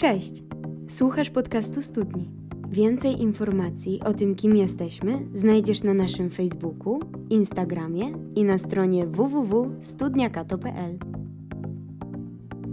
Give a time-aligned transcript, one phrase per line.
[0.00, 0.32] Cześć!
[0.88, 2.30] Słuchasz podcastu Studni.
[2.70, 10.98] Więcej informacji o tym, kim jesteśmy, znajdziesz na naszym Facebooku, Instagramie i na stronie www.studniakato.pl.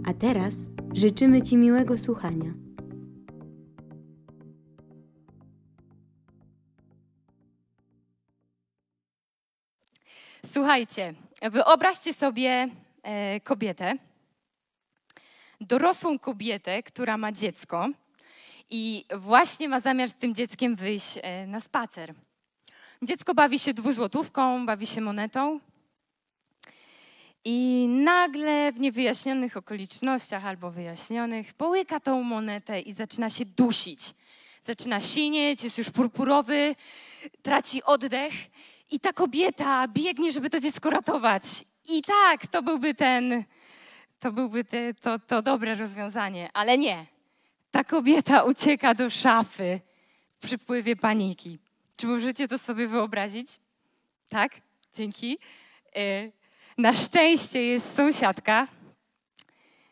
[0.09, 0.55] A teraz
[0.93, 2.53] życzymy Ci miłego słuchania.
[10.45, 11.13] Słuchajcie,
[11.51, 12.69] wyobraźcie sobie
[13.03, 13.97] e, kobietę,
[15.61, 17.89] dorosłą kobietę, która ma dziecko
[18.69, 22.13] i właśnie ma zamiar z tym dzieckiem wyjść e, na spacer.
[23.01, 25.59] Dziecko bawi się dwuzłotówką, bawi się monetą
[27.45, 34.13] i nagle w niewyjaśnionych okolicznościach albo wyjaśnionych połyka tą monetę i zaczyna się dusić.
[34.63, 36.75] Zaczyna sinieć, jest już purpurowy,
[37.41, 38.33] traci oddech
[38.91, 41.43] i ta kobieta biegnie, żeby to dziecko ratować.
[41.89, 43.43] I tak, to byłby ten,
[44.19, 47.05] to byłby te, to, to dobre rozwiązanie, ale nie.
[47.71, 49.79] Ta kobieta ucieka do szafy
[50.29, 51.59] w przypływie paniki.
[51.97, 53.47] Czy możecie to sobie wyobrazić?
[54.29, 54.51] Tak?
[54.95, 55.37] Dzięki.
[55.95, 56.31] E,
[56.77, 58.67] na szczęście jest sąsiadka,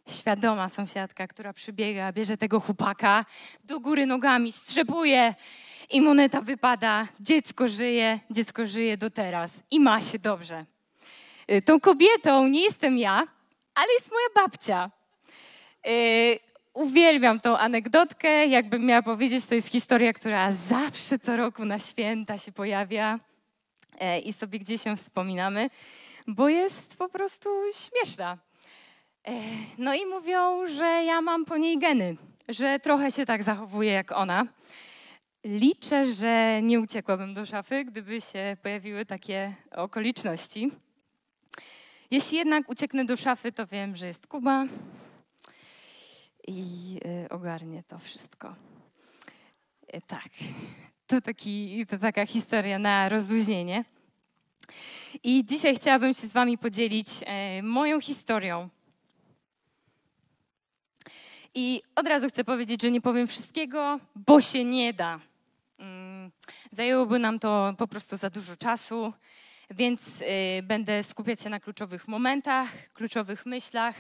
[0.08, 3.25] świadoma sąsiadka, która przybiega, bierze tego chłopaka
[3.63, 5.35] do góry nogami, strzepuje
[5.89, 7.07] i moneta wypada.
[7.19, 10.66] Dziecko żyje, dziecko żyje do teraz i ma się dobrze.
[11.52, 13.28] Y, Tą kobietą nie jestem ja,
[13.76, 14.92] ale jest moja babcia.
[15.86, 16.40] Yy,
[16.76, 18.48] uwielbiam tą anegdotkę.
[18.48, 23.20] Jakbym miała powiedzieć, to jest historia, która zawsze co roku na święta się pojawia
[24.00, 25.70] e, i sobie gdzieś ją wspominamy,
[26.28, 28.38] bo jest po prostu śmieszna.
[29.28, 29.31] E,
[29.78, 32.18] no i mówią, że ja mam po niej geny,
[32.50, 34.46] że trochę się tak zachowuję jak ona.
[35.44, 40.72] Liczę, że nie uciekłabym do szafy, gdyby się pojawiły takie okoliczności.
[42.11, 44.66] Jeśli jednak ucieknę do szafy, to wiem, że jest Kuba
[46.47, 48.56] i y, ogarnie to wszystko.
[49.95, 50.30] Y, tak,
[51.08, 53.85] to, taki, to taka historia na rozluźnienie.
[55.24, 58.69] I dzisiaj chciałabym się z Wami podzielić e, moją historią.
[61.56, 65.19] I od razu chcę powiedzieć, że nie powiem wszystkiego, bo się nie da.
[65.79, 66.31] Mm,
[66.72, 69.13] Zajęłoby nam to po prostu za dużo czasu,
[69.72, 73.96] więc y, będę skupiać się na kluczowych momentach, kluczowych myślach.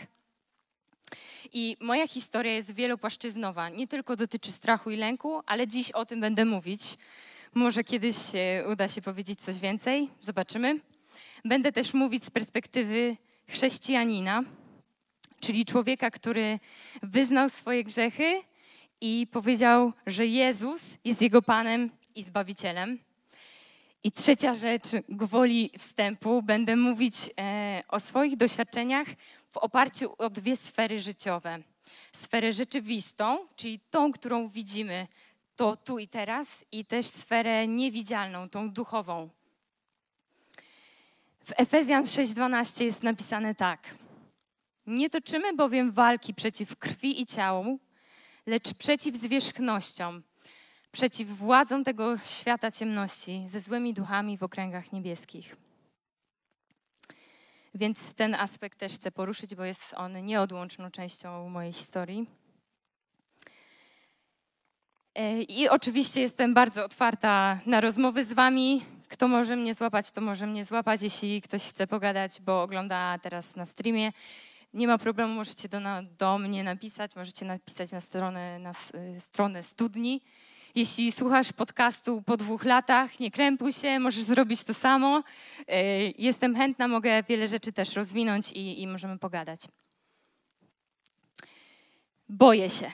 [1.53, 3.69] I moja historia jest wielopłaszczyznowa.
[3.69, 6.97] Nie tylko dotyczy strachu i lęku, ale dziś o tym będę mówić.
[7.53, 10.79] Może kiedyś e, uda się powiedzieć coś więcej, zobaczymy.
[11.45, 13.17] Będę też mówić z perspektywy
[13.49, 14.43] chrześcijanina,
[15.39, 16.59] czyli człowieka, który
[17.03, 18.41] wyznał swoje grzechy
[19.01, 23.04] i powiedział, że Jezus jest jego Panem i Zbawicielem.
[24.05, 29.07] I trzecia rzecz, gwoli wstępu, będę mówić e, o swoich doświadczeniach
[29.49, 31.59] w oparciu o dwie sfery życiowe.
[32.11, 35.07] Sferę rzeczywistą, czyli tą, którą widzimy,
[35.55, 39.29] to tu i teraz, i też sferę niewidzialną, tą duchową.
[41.45, 43.95] W Efezjan 6:12 jest napisane tak:
[44.87, 47.79] Nie toczymy bowiem walki przeciw krwi i ciału,
[48.45, 50.23] lecz przeciw zwierzchnościom,
[50.95, 55.55] przeciw władzom tego świata ciemności, ze złymi duchami w okręgach niebieskich.
[57.73, 62.25] Więc ten aspekt też chcę poruszyć, bo jest on nieodłączną częścią mojej historii.
[65.15, 68.85] E, I oczywiście jestem bardzo otwarta na rozmowy z Wami.
[69.09, 71.01] Kto może mnie złapać, to może mnie złapać.
[71.01, 74.11] Jeśli ktoś chce pogadać, bo ogląda teraz na streamie,
[74.73, 75.79] nie ma problemu, możecie do,
[76.17, 78.73] do mnie napisać, możecie napisać na stronę, na
[79.19, 80.21] stronę studni.
[80.75, 85.23] Jeśli słuchasz podcastu po dwóch latach, nie krępuj się, możesz zrobić to samo.
[85.59, 89.61] Y, Jestem chętna, mogę wiele rzeczy też rozwinąć i, i możemy pogadać.
[92.29, 92.91] Boję się.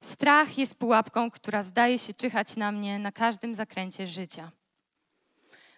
[0.00, 4.50] Strach jest pułapką, która zdaje się czyhać na mnie na każdym zakręcie życia.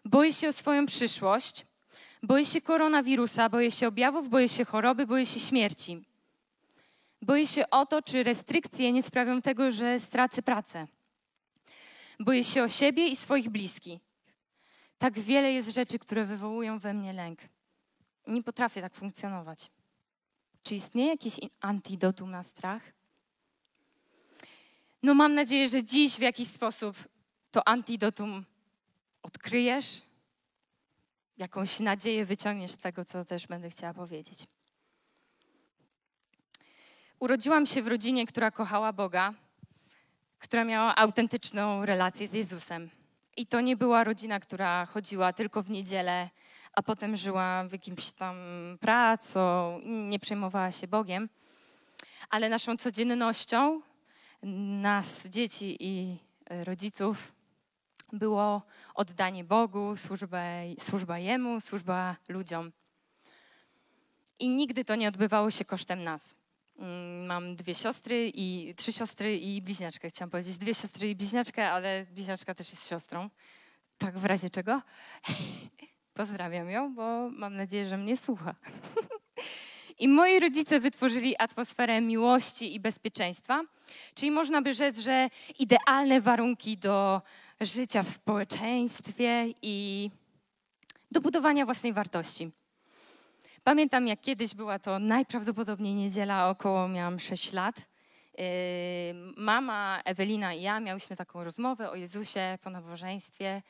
[0.04, 1.66] Boję się o swoją przyszłość,
[2.22, 6.13] boję się koronawirusa, boję się objawów, boję się choroby, boję się śmierci.
[7.24, 10.86] Boję się o to, czy restrykcje nie sprawią tego, że stracę pracę.
[12.20, 14.00] Boję się o siebie i swoich bliskich.
[14.98, 17.38] Tak wiele jest rzeczy, które wywołują we mnie lęk.
[18.26, 19.70] Nie potrafię tak funkcjonować.
[20.62, 22.82] Czy istnieje jakieś in- antidotum na strach?
[25.02, 26.96] No mam nadzieję, że dziś w jakiś sposób
[27.50, 28.44] to antidotum
[29.22, 30.02] odkryjesz,
[31.36, 34.46] jakąś nadzieję wyciągniesz z tego, co też będę chciała powiedzieć.
[37.24, 39.34] Urodziłam się w rodzinie, która kochała Boga,
[40.38, 42.90] która miała autentyczną relację z Jezusem.
[43.36, 46.30] I to nie była rodzina, która chodziła tylko w niedzielę,
[46.72, 48.36] a potem żyła w jakimś tam
[48.80, 51.28] pracą, nie przejmowała się Bogiem.
[52.30, 53.80] ale naszą codziennością,
[54.82, 57.32] nas, dzieci i e, rodziców,
[58.12, 58.62] było
[58.94, 60.42] oddanie Bogu, służba,
[60.80, 62.72] służba Jemu, służba ludziom.
[64.38, 66.43] I nigdy to nie odbywało się kosztem nas.
[66.78, 70.08] Mm, Mam dwie siostry i trzy siostry i bliźniaczkę.
[70.08, 73.30] Chciałam powiedzieć dwie siostry i bliźniaczkę, ale bliźniaczka też jest siostrą.
[73.98, 74.82] Tak w razie czego.
[76.14, 78.54] Pozdrawiam ją, bo mam nadzieję, że mnie słucha.
[79.98, 83.62] I moi rodzice wytworzyli atmosferę miłości i bezpieczeństwa,
[84.14, 85.28] czyli można by rzec, że
[85.58, 87.22] idealne warunki do
[87.60, 90.10] życia w społeczeństwie i
[91.10, 92.50] do budowania własnej wartości.
[93.64, 97.76] Pamiętam, jak kiedyś była to najprawdopodobniej niedziela, około miałam 6 lat.
[97.76, 98.44] Yy,
[99.36, 103.62] Mama, Ewelina i ja miałyśmy taką rozmowę o Jezusie po nabożeństwie.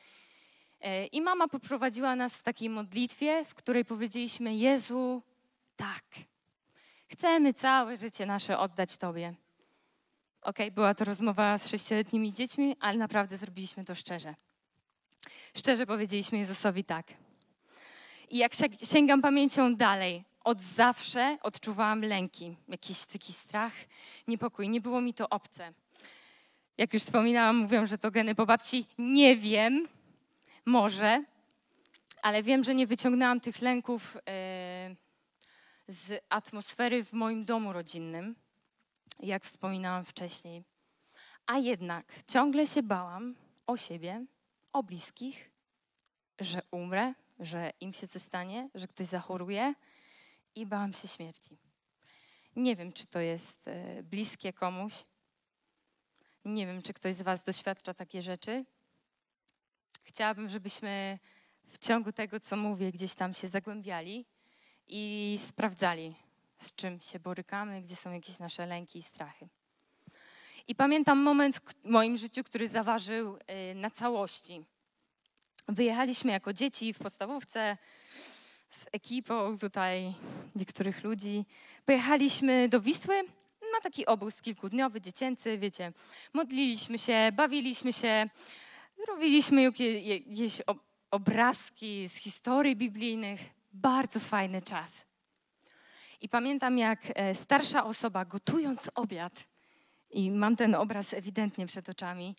[0.81, 5.21] Yy, I mama poprowadziła nas w takiej modlitwie, w której powiedzieliśmy: Jezu,
[5.75, 6.03] tak,
[7.07, 9.33] chcemy całe życie nasze oddać Tobie.
[10.41, 14.35] Okej, była to rozmowa z sześcioletnimi dziećmi, ale naprawdę zrobiliśmy to szczerze.
[15.57, 17.24] Szczerze powiedzieliśmy Jezusowi tak.
[18.29, 23.73] I jak si- sięgam pamięcią dalej, od zawsze odczuwałam lęki, jakiś taki strach,
[24.27, 24.69] niepokój.
[24.69, 25.73] Nie było mi to obce.
[26.77, 28.85] Jak już wspominałam, mówią, że to geny po babci.
[28.97, 29.87] Nie wiem,
[30.65, 31.23] może,
[32.21, 34.95] ale wiem, że nie wyciągnęłam tych lęków e,
[35.87, 38.35] z atmosfery w moim domu rodzinnym,
[39.19, 40.63] jak wspominałam wcześniej.
[41.45, 43.35] A jednak ciągle się bałam
[43.67, 44.25] o siebie,
[44.73, 45.51] o bliskich,
[46.39, 49.73] że umrę, że im się coś stanie, że ktoś zachoruje
[50.55, 51.57] i bałam się śmierci.
[52.55, 54.93] Nie wiem, czy to jest e, bliskie komuś.
[56.45, 58.65] Nie wiem, czy ktoś z Was doświadcza takie rzeczy.
[60.03, 61.19] Chciałabym, żebyśmy
[61.67, 64.25] w ciągu tego, co mówię, gdzieś tam się zagłębiali
[64.87, 66.15] i sprawdzali,
[66.59, 69.47] z czym się borykamy, gdzie są jakieś nasze lęki i strachy.
[70.67, 74.65] I pamiętam moment w moim życiu, który zaważył y, na całości.
[75.67, 77.77] Wyjechaliśmy jako dzieci w podstawówce
[78.69, 80.13] z ekipą tutaj
[80.55, 81.45] niektórych ludzi.
[81.85, 83.23] Pojechaliśmy do Wisły
[83.73, 85.93] na taki obóz kilkudniowy, dziecięcy, wiecie.
[86.33, 88.29] Modliliśmy się, bawiliśmy się,
[89.07, 93.39] robiliśmy jakie- jakieś ob- obrazki z historii biblijnych.
[93.73, 94.91] Bardzo fajny czas.
[96.21, 99.47] I pamiętam, jak e, starsza osoba gotując obiad,
[100.09, 102.35] i mam ten obraz ewidentnie przed oczami,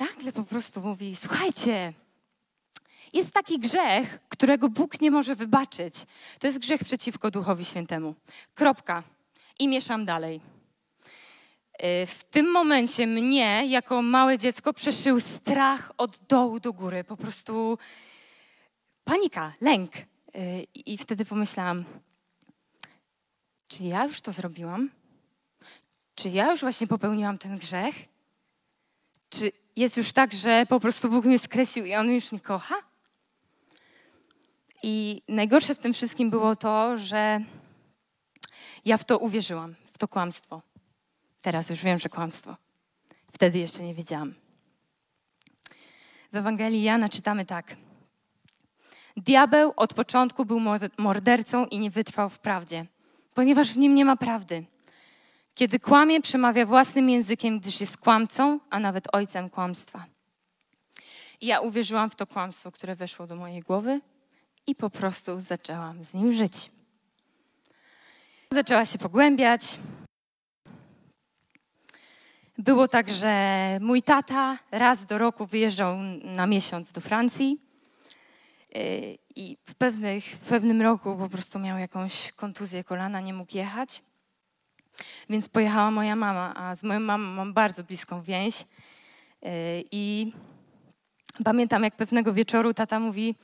[0.00, 1.92] nagle po prostu mówi: Słuchajcie,
[3.12, 5.94] jest taki grzech, którego Bóg nie może wybaczyć.
[6.38, 8.14] To jest grzech przeciwko Duchowi Świętemu.
[8.54, 9.02] Kropka.
[9.58, 10.40] I mieszam dalej.
[11.72, 17.04] E, W tym momencie mnie, jako małe dziecko, przeszył strach od dołu do góry.
[17.04, 17.78] Po prostu
[19.04, 19.92] panika, lęk.
[19.96, 21.84] E, I wtedy pomyślałam,
[23.68, 24.90] czy ja już to zrobiłam?
[26.14, 27.94] Czy ja już właśnie popełniłam ten grzech?
[29.30, 32.74] Czy jest już tak, że po prostu Bóg mnie skreślił i On już nie kocha?
[34.82, 37.40] I najgorsze w tym wszystkim było to, że
[38.84, 40.62] ja w to uwierzyłam, w to kłamstwo.
[41.42, 42.56] Teraz już wiem, że kłamstwo.
[43.32, 44.34] Wtedy jeszcze nie wiedziałam.
[46.32, 47.76] W Ewangelii Jana czytamy tak.
[49.16, 52.86] Diabeł od początku był mor- mordercą i nie wytrwał w prawdzie,
[53.34, 54.64] ponieważ w nim nie ma prawdy.
[55.54, 60.06] Kiedy kłamie, przemawia własnym językiem, gdyż jest kłamcą, a nawet ojcem kłamstwa.
[61.40, 64.00] I ja uwierzyłam w to kłamstwo, które weszło do mojej głowy
[64.66, 66.70] i po prostu zaczęłam z nim żyć.
[68.52, 69.78] Zaczęła się pogłębiać.
[72.58, 77.60] Było tak, że mój tata raz do roku wyjeżdżał na miesiąc do Francji
[78.74, 83.56] yy, i w, pewnych, w pewnym roku po prostu miał jakąś kontuzję kolana, nie mógł
[83.56, 84.02] jechać.
[85.30, 88.64] Więc pojechała moja mama, a z moją mamą mam bardzo bliską więź.
[89.42, 89.50] Yy,
[89.92, 90.32] I
[91.44, 93.34] pamiętam, jak pewnego wieczoru tata mówi,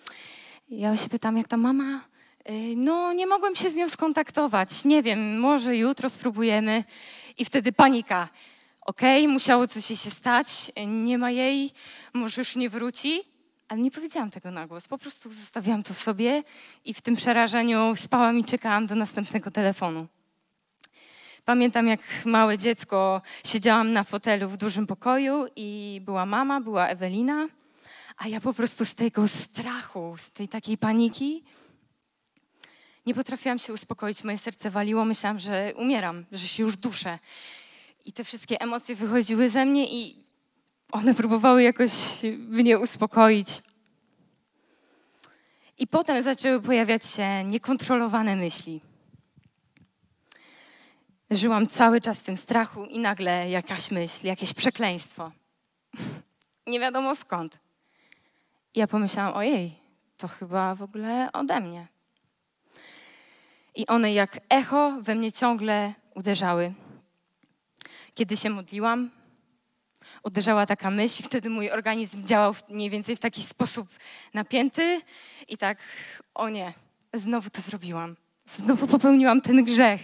[0.68, 2.04] ja się pytam, jak ta mama?
[2.48, 4.84] Yy, No, nie mogłem się z nią skontaktować.
[4.84, 6.84] Nie wiem, może jutro spróbujemy.
[7.38, 8.28] I wtedy panika.
[8.86, 11.70] Okej, musiało coś jej się stać, nie ma jej,
[12.12, 13.22] może już nie wróci.
[13.68, 16.42] Ale nie powiedziałam tego na głos, po prostu zostawiłam to w sobie
[16.84, 20.06] i w tym przerażeniu spałam i czekałam do następnego telefonu.
[21.48, 27.48] Pamiętam, jak małe dziecko siedziałam na fotelu w dużym pokoju i była mama, była Ewelina,
[28.18, 31.44] a ja po prostu z tego strachu, z tej takiej paniki
[33.06, 34.24] nie potrafiłam się uspokoić.
[34.24, 37.18] Moje serce waliło, myślałam, że umieram, że się już duszę.
[38.04, 40.24] I te wszystkie emocje wychodziły ze mnie i
[40.92, 41.92] one próbowały jakoś
[42.38, 43.48] mnie uspokoić.
[45.78, 48.87] I potem zaczęły pojawiać się niekontrolowane myśli.
[51.30, 55.32] Żyłam cały czas w tym strachu i nagle jakaś myśl, jakieś przekleństwo.
[56.66, 57.58] Nie wiadomo skąd.
[58.74, 59.74] I ja pomyślałam, ojej,
[60.16, 61.86] to chyba w ogóle ode mnie.
[63.74, 66.72] I one jak echo we mnie ciągle uderzały.
[68.14, 69.10] Kiedy się modliłam,
[70.22, 73.88] uderzała taka myśl, i wtedy mój organizm działał mniej więcej w taki sposób
[74.34, 75.00] napięty
[75.48, 75.78] i tak,
[76.34, 76.72] o nie,
[77.14, 78.16] znowu to zrobiłam.
[78.46, 80.00] Znowu popełniłam ten grzech.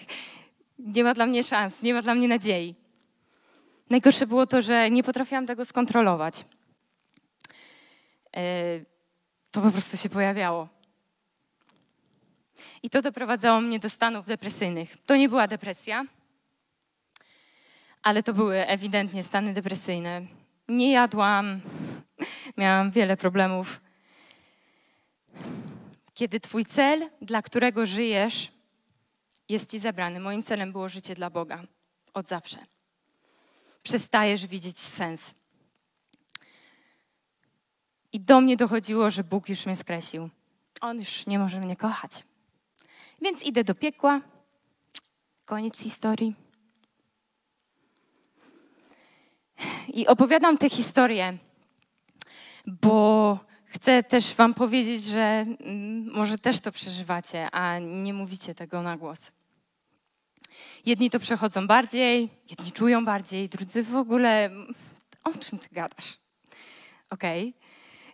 [0.79, 2.75] Nie ma dla mnie szans, nie ma dla mnie nadziei.
[3.91, 6.45] Najgorsze było to, że nie potrafiłam tego skontrolować.
[8.37, 8.81] E,
[9.51, 10.69] To po prostu się pojawiało.
[12.83, 14.97] I to doprowadzało mnie do stanów depresyjnych.
[15.07, 16.05] To nie była depresja,
[18.03, 20.23] ale to były ewidentnie stany depresyjne.
[20.69, 21.61] Nie jadłam,
[22.57, 23.81] miałam wiele problemów.
[26.15, 28.54] Kiedy Twój cel, dla którego żyjesz,
[29.49, 31.63] jest Ci zebrany, moim celem było życie dla Boga
[32.15, 32.59] od zawsze.
[33.83, 35.35] Przestajesz widzieć sens.
[38.13, 40.31] I do mnie dochodziło, że Bóg już mnie skreślił.
[40.81, 42.25] On już nie może mnie kochać.
[43.23, 44.21] Więc idę do piekła.
[45.45, 46.35] Koniec historii.
[49.89, 51.39] I opowiadam tę historię,
[52.67, 53.39] bo
[53.75, 58.97] chcę też Wam powiedzieć, że mm, może też to przeżywacie, a nie mówicie tego na
[58.97, 59.33] głos.
[60.87, 64.51] Jedni to przechodzą bardziej, jedni czują bardziej, drudzy w ogóle.
[65.25, 66.19] O czym ty gadasz?
[67.11, 67.55] Okej.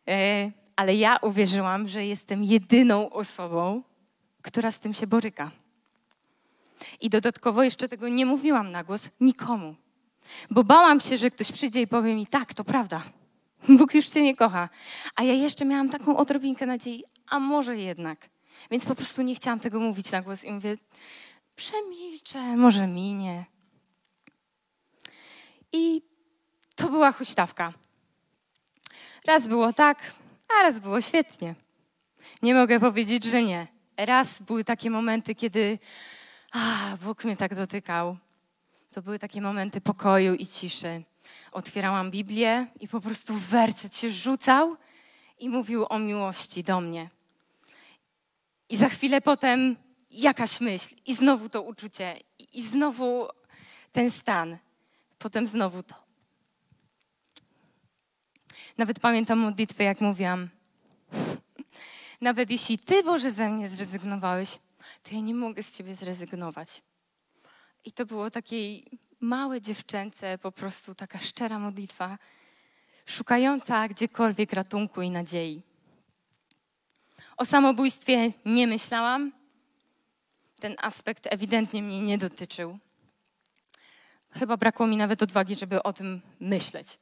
[0.09, 3.83] E, Ale ja uwierzyłam, że jestem jedyną osobą,
[4.43, 5.51] która z tym się boryka.
[7.01, 9.75] I dodatkowo jeszcze tego nie mówiłam na głos nikomu.
[10.51, 13.03] Bo bałam się, że ktoś przyjdzie i powie mi, tak, to prawda.
[13.79, 14.69] Bóg już cię nie kocha.
[15.17, 18.29] A ja jeszcze miałam taką odrobinkę nadziei, a może jednak.
[18.71, 20.77] Więc po prostu nie chciałam tego mówić na głos i mówię,
[21.57, 23.45] przemilczę, może minie.
[25.73, 26.03] I
[26.77, 27.73] to była huśtawka.
[29.25, 30.15] Raz było tak,
[30.59, 31.55] a raz było świetnie.
[32.43, 33.67] Nie mogę powiedzieć, że nie.
[33.97, 35.79] Raz były takie momenty, kiedy
[36.53, 38.17] a, Bóg mnie tak dotykał.
[38.91, 41.03] To były takie momenty pokoju i ciszy.
[41.53, 44.77] Otwierałam Biblię i po prostu werset się rzucał
[45.39, 47.11] i mówił o miłości do mnie.
[48.69, 49.77] I za chwilę potem
[50.11, 52.17] jakaś myśl i znowu to uczucie
[52.53, 53.29] i, znowu
[53.93, 54.59] ten stan.
[55.19, 55.95] Potem znowu to.
[58.79, 60.49] Nawet pamiętam modlitwę, jak mówiłam.
[62.21, 64.59] Nawet jeśli Ty, Boże, ze mnie zrezygnowałeś,
[65.03, 66.83] to ja nie mogę z Ciebie zrezygnować.
[67.85, 68.57] I to było takie
[69.21, 72.19] małe dziewczęce, po prostu taka szczera modlitwa,
[73.07, 75.63] szukająca gdziekolwiek ratunku i nadziei.
[77.37, 79.33] O samobójstwie nie myślałam.
[80.61, 82.79] Ten aspekt ewidentnie mnie nie dotyczył.
[84.31, 86.99] Chyba brakło mi nawet odwagi, żeby o tym myśleć.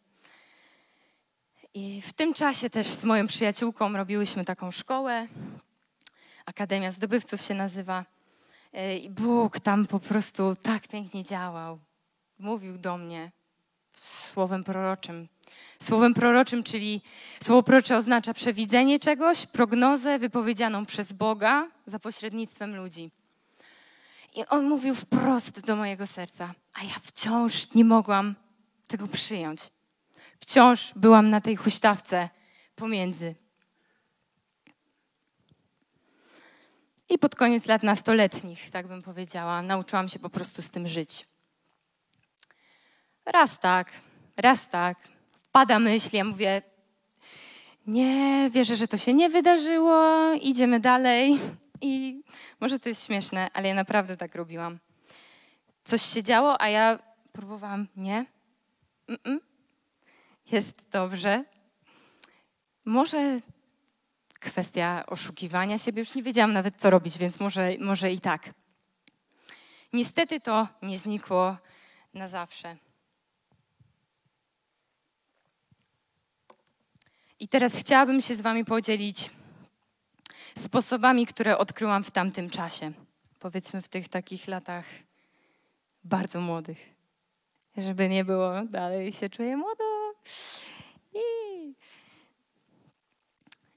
[1.75, 5.29] I w tym czasie też z moją przyjaciółką robiłyśmy taką szkołę.
[6.47, 8.05] Akademia Zdobywców się nazywa.
[8.73, 11.79] E, I Bóg tam po prostu tak pięknie działał.
[12.39, 13.31] Mówił do mnie
[13.93, 15.29] słowem proroczym.
[15.79, 17.03] Słowem proroczym, czyli
[17.43, 23.11] słowo prorocze oznacza przewidzenie czegoś, prognozę wypowiedzianą przez Boga za pośrednictwem ludzi.
[24.35, 28.35] I on mówił wprost do mojego serca, a ja wciąż nie mogłam
[28.87, 29.61] tego przyjąć.
[30.41, 32.29] Wciąż byłam na tej huśtawce
[32.77, 33.35] pomiędzy.
[37.09, 41.27] I pod koniec lat nastoletnich, tak bym powiedziała, nauczyłam się po prostu z tym żyć.
[43.33, 43.93] Raz tak,
[44.37, 44.99] raz tak.
[45.53, 46.63] Pada myśl, ja mówię,
[47.87, 51.39] nie, wierzę, że to się nie wydarzyło, idziemy dalej.
[51.81, 52.23] I
[52.61, 54.79] może to jest śmieszne, ale ja naprawdę tak robiłam.
[55.85, 56.99] Coś się działo, a ja
[57.33, 58.27] próbowałam, nie,
[59.09, 59.39] Mm-mm.
[60.51, 61.45] jest dobrze.
[62.85, 63.41] Może
[64.41, 68.51] kwestia oszukiwania siebie, już nie wiedziałam nawet, co robić, więc może, może i tak.
[69.93, 71.57] Niestety to nie znikło
[72.15, 72.77] na zawsze.
[77.41, 79.31] I teraz chciałabym się z Wami podzielić
[80.57, 82.93] sposobami, które odkryłam w tamtym czasie.
[83.39, 84.85] Powiedzmy w tych takich latach
[86.05, 86.79] bardzo młodych.
[87.77, 89.85] Żeby nie było, dalej się czuję młodo.
[91.15, 91.75] I...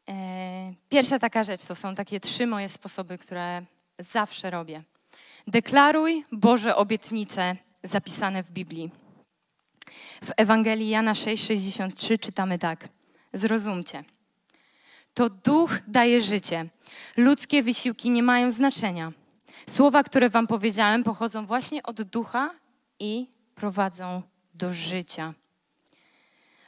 [0.09, 3.61] E, Pierwsza taka rzecz to są takie trzy moje sposoby, które
[3.99, 4.83] zawsze robię.
[5.47, 8.91] Deklaruj Boże obietnice zapisane w Biblii.
[10.23, 12.87] W Ewangelii Jana 6,63 czytamy tak.
[13.33, 14.03] Zrozumcie.
[15.13, 16.65] To duch daje życie.
[17.17, 19.11] Ludzkie wysiłki nie mają znaczenia.
[19.67, 22.51] Słowa, które Wam powiedziałem, pochodzą właśnie od ducha
[22.99, 24.21] i prowadzą
[24.53, 25.33] do życia.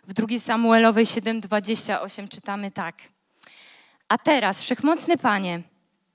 [0.08, 2.96] W 2 Samuelowej 7:28 czytamy tak.
[4.08, 5.62] A teraz, wszechmocny Panie,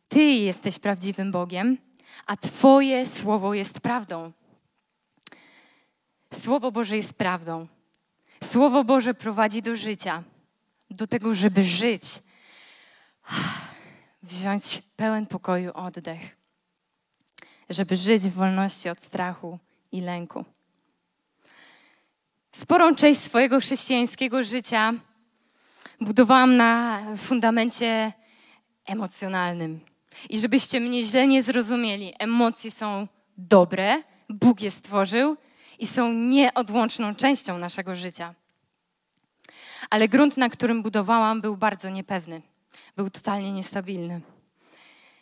[0.09, 1.79] Ty jesteś prawdziwym Bogiem,
[2.27, 4.33] a Twoje słowo jest prawdą.
[6.35, 7.67] Słowo Boże jest prawdą.
[8.45, 10.23] Słowo Boże prowadzi do życia,
[10.91, 12.03] do tego, żeby żyć,
[14.23, 16.37] wziąć pełen pokoju oddech,
[17.71, 19.59] żeby żyć w wolności od strachu
[19.93, 20.45] i lęku.
[22.53, 24.95] Sporą część swojego chrześcijańskiego życia
[26.01, 28.13] budowałam na fundamencie
[28.87, 29.81] emocjonalnym.
[30.29, 35.37] I żebyście mnie źle nie zrozumieli, emocje są dobre, Bóg je stworzył
[35.79, 38.35] i są nieodłączną częścią naszego życia.
[39.91, 42.43] Ale grunt, na którym budowałam, był bardzo niepewny.
[42.97, 44.21] Był totalnie niestabilny.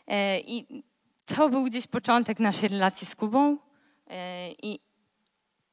[0.06, 0.82] E, I
[1.26, 3.58] to był gdzieś początek naszej relacji z Kubą.
[4.10, 4.80] E, I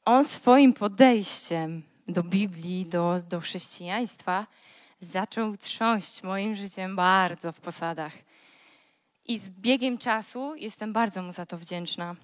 [0.05, 4.47] on swoim podejściem do Biblii, do, do chrześcijaństwa
[5.01, 8.13] zaczął trząść moim życiem bardzo w posadach.
[9.25, 12.15] I z biegiem czasu jestem bardzo mu za to wdzięczna,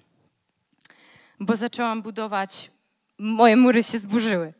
[1.40, 2.70] bo zaczęłam budować,
[3.18, 4.52] moje mury się zburzyły.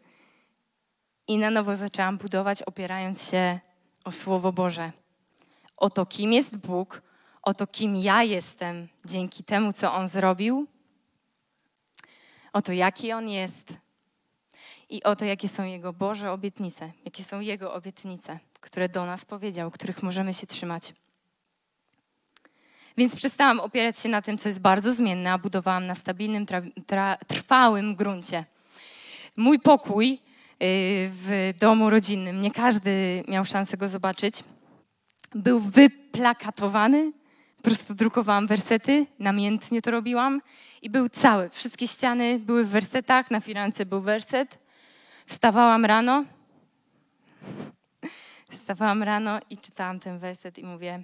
[1.31, 3.59] I na nowo zaczęłam budować, opierając się
[4.05, 4.93] o Słowo Boże.
[5.77, 7.03] O to, kim jest Bóg,
[7.43, 10.67] o to, kim ja jestem dzięki temu, co On zrobił,
[12.53, 13.73] o to, jaki On jest
[14.89, 19.25] i o to, jakie są Jego Boże obietnice, jakie są Jego obietnice, które do nas
[19.25, 20.95] powiedział, których możemy się trzymać.
[22.97, 26.47] Więc przestałam opierać się na tym, co jest bardzo zmienne, a budowałam na stabilnym,
[27.27, 28.45] trwałym gruncie.
[29.37, 30.30] Mój pokój
[30.61, 34.45] w domu rodzinnym, nie każdy miał szansę go zobaczyć,
[35.35, 37.13] był wyplakatowany.
[37.57, 40.41] Po prostu drukowałam wersety, namiętnie to robiłam
[40.83, 41.49] i był cały.
[41.49, 44.59] Wszystkie ściany były w wersetach, na firance był werset.
[45.27, 46.25] Wstawałam rano,
[48.51, 51.03] wstawałam rano i czytałam ten werset i mówię,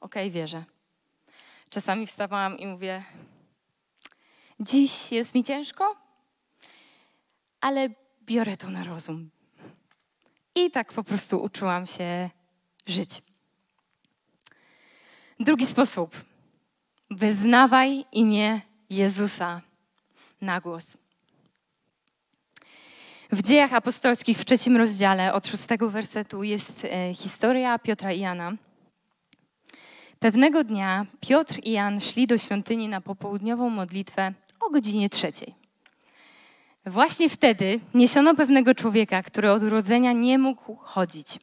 [0.00, 0.64] okej, okay, wierzę.
[1.70, 3.04] Czasami wstawałam i mówię:
[4.60, 5.96] Dziś jest mi ciężko,
[7.60, 7.88] ale
[8.26, 9.30] biorę to na rozum.
[10.54, 12.30] I tak po prostu uczyłam się
[12.86, 13.22] żyć.
[15.40, 16.24] Drugi sposób.
[17.10, 18.60] Wyznawaj imię
[18.90, 19.60] Jezusa
[20.40, 20.96] na głos.
[23.32, 28.52] W dziejach apostolskich w trzecim rozdziale od szóstego wersetu jest e, historia Piotra i Jana.
[30.18, 35.65] Pewnego dnia Piotr i Jan szli do świątyni na popołudniową modlitwę o godzinie trzeciej.
[36.86, 41.38] Właśnie wtedy niesiono pewnego człowieka, który od urodzenia nie mógł chodzić.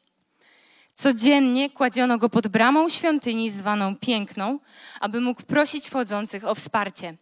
[0.96, 4.60] Codziennie kładziono go pod bramą świątyni zwaną Piękną,
[5.00, 7.18] aby mógł prosić wchodzących o wsparcie.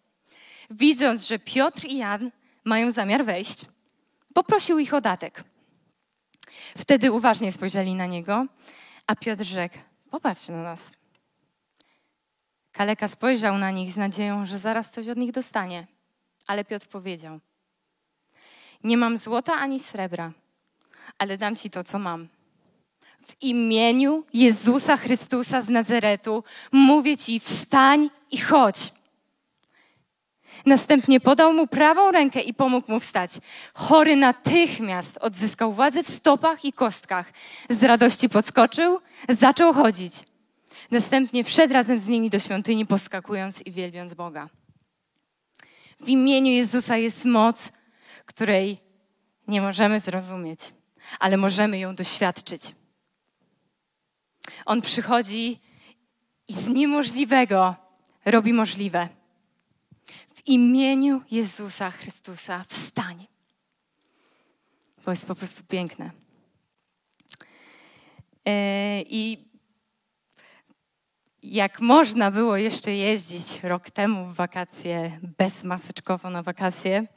[0.70, 2.32] Widząc, że Piotr i Jan
[2.64, 3.66] mają zamiar wejść,
[4.34, 5.44] poprosił ich o datek.
[6.78, 8.46] Wtedy uważnie spojrzeli na niego,
[9.08, 9.78] a Piotr rzekł:
[10.12, 10.92] Popatrz na nas.
[12.72, 15.88] Kaleka spojrzał na nich z nadzieją, że zaraz coś od nich dostanie.
[16.48, 17.40] Ale Piotr powiedział:
[18.84, 20.32] Nie mam złota ani srebra,
[21.18, 22.28] ale dam ci to, co mam.
[23.28, 28.92] W imieniu Jezusa Chrystusa z Nazaretu mówię ci: wstań i chodź.
[30.66, 33.32] Następnie podał mu prawą rękę i pomógł mu wstać.
[33.74, 37.34] Chory natychmiast odzyskał władzę w stopach i kostkach.
[37.70, 40.14] Z radości podskoczył, zaczął chodzić.
[40.92, 44.50] Następnie wszedł razem z nimi do świątyni, poskakując i wielbiąc Boga.
[46.00, 47.72] W imieniu Jezusa jest moc,
[48.26, 48.78] której
[49.48, 50.60] nie możemy zrozumieć,
[51.20, 52.76] ale możemy ją doświadczyć.
[54.66, 55.60] On przychodzi
[56.48, 57.76] i z niemożliwego
[58.26, 59.10] robi możliwe.
[60.36, 63.28] W imieniu Jezusa Chrystusa wstań.
[65.06, 66.12] Bo jest po prostu piękne.
[68.46, 69.52] E, I
[71.44, 77.08] jak można było jeszcze jeździć rok temu w wakacje, bezmaseczkowo na wakacje,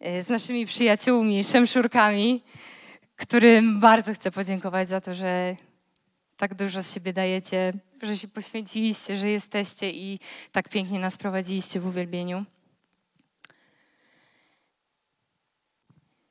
[0.00, 2.42] z naszymi przyjaciółmi, szemszurkami,
[3.16, 5.56] którym bardzo chcę podziękować za to, że
[6.36, 10.18] tak dużo z siebie dajecie, że się poświęciliście, że jesteście i
[10.52, 12.44] tak pięknie nas prowadziliście w uwielbieniu.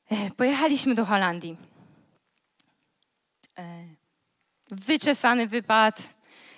[0.10, 1.58] E, pojechaliśmy do Holandii.
[3.58, 3.84] E,
[4.72, 6.02] wyczesany wypad,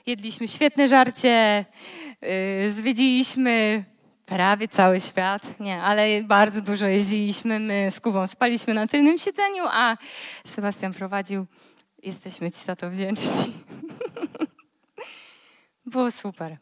[0.06, 1.65] jedliśmy świetne żarcie,
[2.69, 3.86] zwiedziliśmy
[4.30, 7.60] prawie cały świat, nie, ale bardzo dużo jeździliśmy.
[7.60, 9.98] My z Kubą spaliśmy na tylnym siedzeniu, a
[10.46, 11.46] Sebastian prowadził.
[12.04, 13.54] Jesteśmy Ci za to wdzięczni.
[15.86, 16.58] Było super.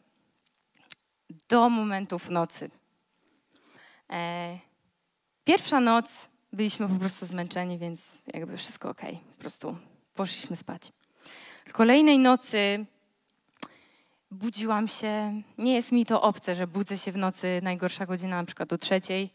[1.48, 2.70] do momentów nocy.
[4.10, 4.58] E,
[5.44, 9.02] pierwsza noc byliśmy po prostu zmęczeni, więc jakby wszystko ok.
[9.32, 9.76] Po prostu
[10.14, 10.92] poszliśmy spać.
[11.72, 12.86] Kolejnej nocy
[14.30, 15.42] budziłam się.
[15.58, 18.78] Nie jest mi to obce, że budzę się w nocy, najgorsza godzina, na przykład o
[18.78, 19.30] trzeciej.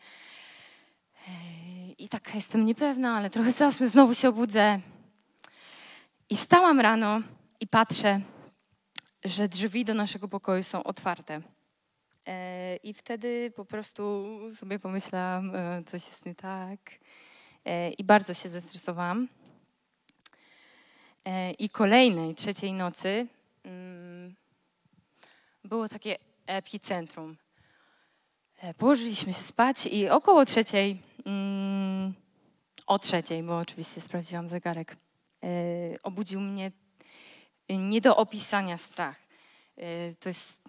[1.97, 4.79] I taka jestem niepewna, ale trochę zasnę, znowu się obudzę.
[6.29, 7.21] I wstałam rano
[7.59, 8.21] i patrzę,
[9.25, 11.41] że drzwi do naszego pokoju są otwarte.
[12.83, 16.79] I wtedy po prostu sobie pomyślałam, e, coś jest nie tak.
[17.97, 19.27] I bardzo się zestresowałam.
[21.59, 23.27] I kolejnej, trzeciej nocy
[25.63, 27.37] było takie epicentrum.
[28.77, 32.13] Położyliśmy się spać i około trzeciej, mm,
[32.87, 34.95] o trzeciej, bo oczywiście sprawdziłam zegarek,
[36.03, 36.71] obudził mnie
[37.69, 39.15] nie do opisania strach.
[40.19, 40.61] To jest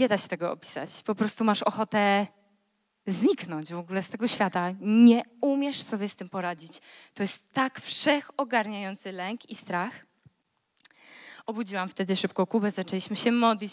[0.00, 1.02] nie da się tego opisać.
[1.02, 2.26] Po prostu masz ochotę
[3.06, 4.70] zniknąć w ogóle z tego świata.
[4.80, 6.80] Nie umiesz sobie z tym poradzić.
[7.14, 10.07] To jest tak wszechogarniający lęk i strach.
[11.48, 13.72] Obudziłam wtedy szybko Kubę, zaczęliśmy się modlić.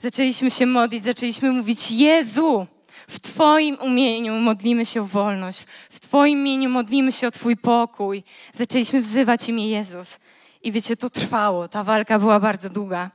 [0.00, 2.66] Zaczęliśmy się modlić, zaczęliśmy mówić: Jezu,
[3.08, 8.22] w Twoim imieniu modlimy się o wolność, w Twoim imieniu modlimy się o Twój pokój.
[8.54, 10.20] Zaczęliśmy wzywać imię Jezus.
[10.62, 13.10] I wiecie, to trwało, ta walka była bardzo długa,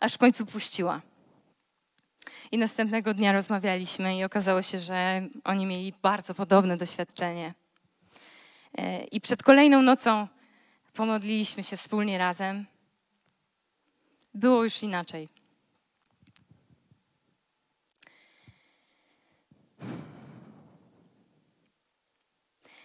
[0.00, 1.00] aż w końcu puściła.
[2.52, 7.54] I następnego dnia rozmawialiśmy i okazało się, że oni mieli bardzo podobne doświadczenie.
[8.78, 10.28] E, I przed kolejną nocą
[10.94, 12.66] pomodliliśmy się wspólnie razem.
[14.38, 15.28] Było już inaczej.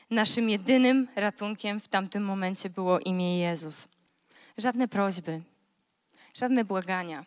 [0.09, 3.87] Naszym jedynym ratunkiem w tamtym momencie było imię Jezus.
[4.57, 5.41] Żadne prośby,
[6.33, 7.25] żadne błagania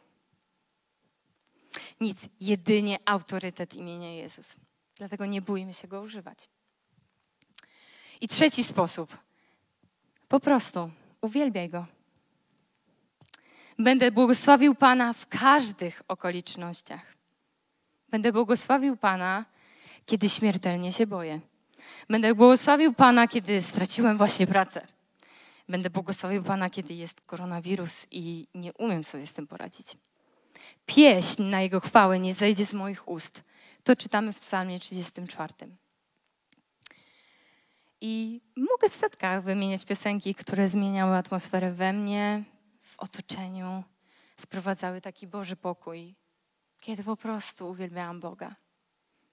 [2.01, 4.57] nic, jedynie autorytet imienia Jezus.
[4.97, 6.49] Dlatego nie bójmy się go używać.
[8.21, 9.19] I trzeci sposób.
[10.29, 11.96] Po prostu uwielbiaj go.
[13.79, 17.17] Będę błogosławił Pana w każdych okolicznościach.
[18.09, 19.45] Będę błogosławił Pana,
[20.07, 21.41] kiedy śmiertelnie się boję.
[22.09, 24.87] Będę błogosławił Pana, kiedy straciłem właśnie pracę.
[25.69, 29.97] Będę błogosławił Pana, kiedy jest koronawirus i nie umiem sobie z tym poradzić
[30.87, 33.43] pieśń na Jego chwałę nie zejdzie z moich ust.
[33.85, 35.55] To czytamy w Psalmie 34.
[38.01, 42.43] I mogę w setkach wymieniać piosenki, które zmieniały atmosferę we mnie,
[42.97, 43.85] w otoczeniu,
[44.37, 46.15] sprowadzały taki Boży pokój,
[46.81, 48.57] kiedy po prostu uwielbiałam Boga.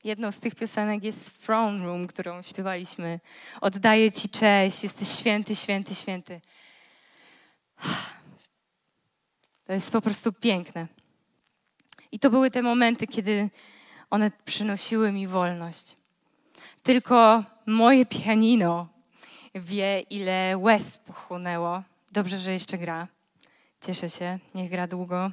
[0.04, 3.20] Jedną z tych piosenek jest Throne Room, którą śpiewaliśmy.
[3.62, 6.42] Oddaję Ci cześć, jesteś święty, święty, święty.
[9.66, 10.88] To jest po prostu piękne.
[12.12, 13.50] I to były te momenty, kiedy
[14.10, 15.96] one przynosiły mi wolność.
[16.84, 18.88] Tylko moje pianino
[19.56, 21.84] wie, ile łez pochłonęło.
[22.12, 23.08] Dobrze, że jeszcze gra.
[23.86, 25.32] Cieszę się, niech gra długo.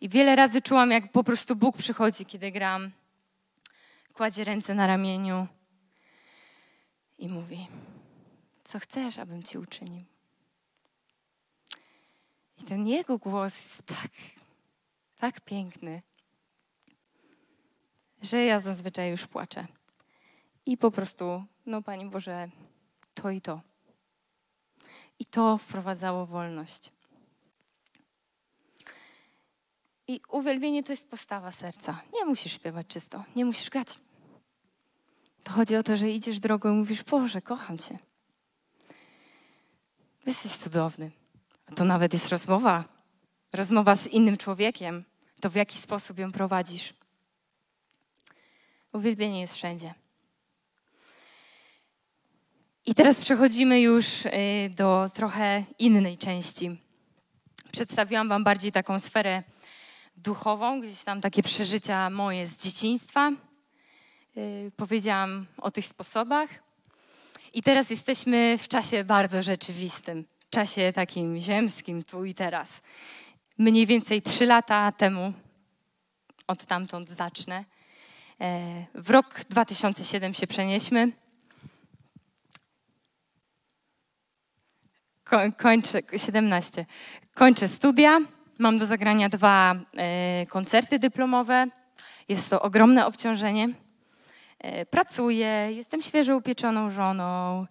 [0.00, 2.90] I wiele razy czułam, jak po prostu Bóg przychodzi, kiedy gram.
[4.14, 5.46] Kładzie ręce na ramieniu
[7.18, 7.68] i mówi:
[8.64, 10.02] Co chcesz, abym ci uczynił?
[12.58, 14.10] I ten jego głos jest tak
[15.16, 16.02] tak piękny,
[18.22, 19.66] że ja zazwyczaj już płaczę.
[20.66, 22.48] I po prostu, no Pani Boże,
[23.14, 23.60] to i to.
[25.18, 26.97] I to wprowadzało wolność.
[30.08, 32.02] I uwielbienie to jest postawa serca.
[32.14, 33.88] Nie musisz śpiewać czysto, nie musisz grać.
[35.44, 37.98] To chodzi o to, że idziesz drogą i mówisz: Boże, kocham Cię.
[40.26, 41.10] Jesteś cudowny.
[41.74, 42.98] To nawet jest rozmowa
[43.52, 45.04] rozmowa z innym człowiekiem,
[45.40, 46.94] to w jaki sposób ją prowadzisz.
[48.92, 49.94] Uwielbienie jest wszędzie.
[52.86, 54.30] I teraz przechodzimy już y,
[54.76, 56.80] do trochę innej części.
[57.72, 59.42] Przedstawiłam Wam bardziej taką sferę
[60.18, 63.32] duchową, gdzieś tam takie przeżycia moje z dzieciństwa.
[64.36, 66.48] Y, powiedziałam o tych sposobach.
[67.54, 72.80] I teraz jesteśmy w czasie bardzo rzeczywistym, w czasie takim ziemskim, tu i teraz
[73.58, 75.32] mniej więcej trzy lata temu,
[76.46, 77.64] od tamtąd zacznę.
[78.40, 81.12] E, w rok 2007 się przenieśmy.
[85.56, 86.86] Kończę, 17.
[87.34, 88.20] Kończę studia.
[88.58, 91.66] Mam do zagrania dwa e, koncerty dyplomowe.
[92.28, 93.68] Jest to ogromne obciążenie.
[94.58, 97.66] E, pracuję, jestem świeżo upieczoną żoną,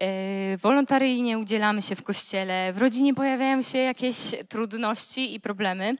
[0.00, 4.16] e, wolontaryjnie udzielamy się w kościele, w rodzinie pojawiają się jakieś
[4.48, 5.96] trudności i problemy.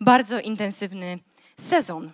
[0.00, 1.18] bardzo intensywny
[1.56, 2.10] sezon.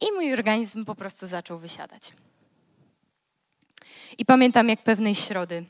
[0.00, 2.12] I mój organizm po prostu zaczął wysiadać.
[4.18, 5.64] I pamiętam, jak pewnej środy,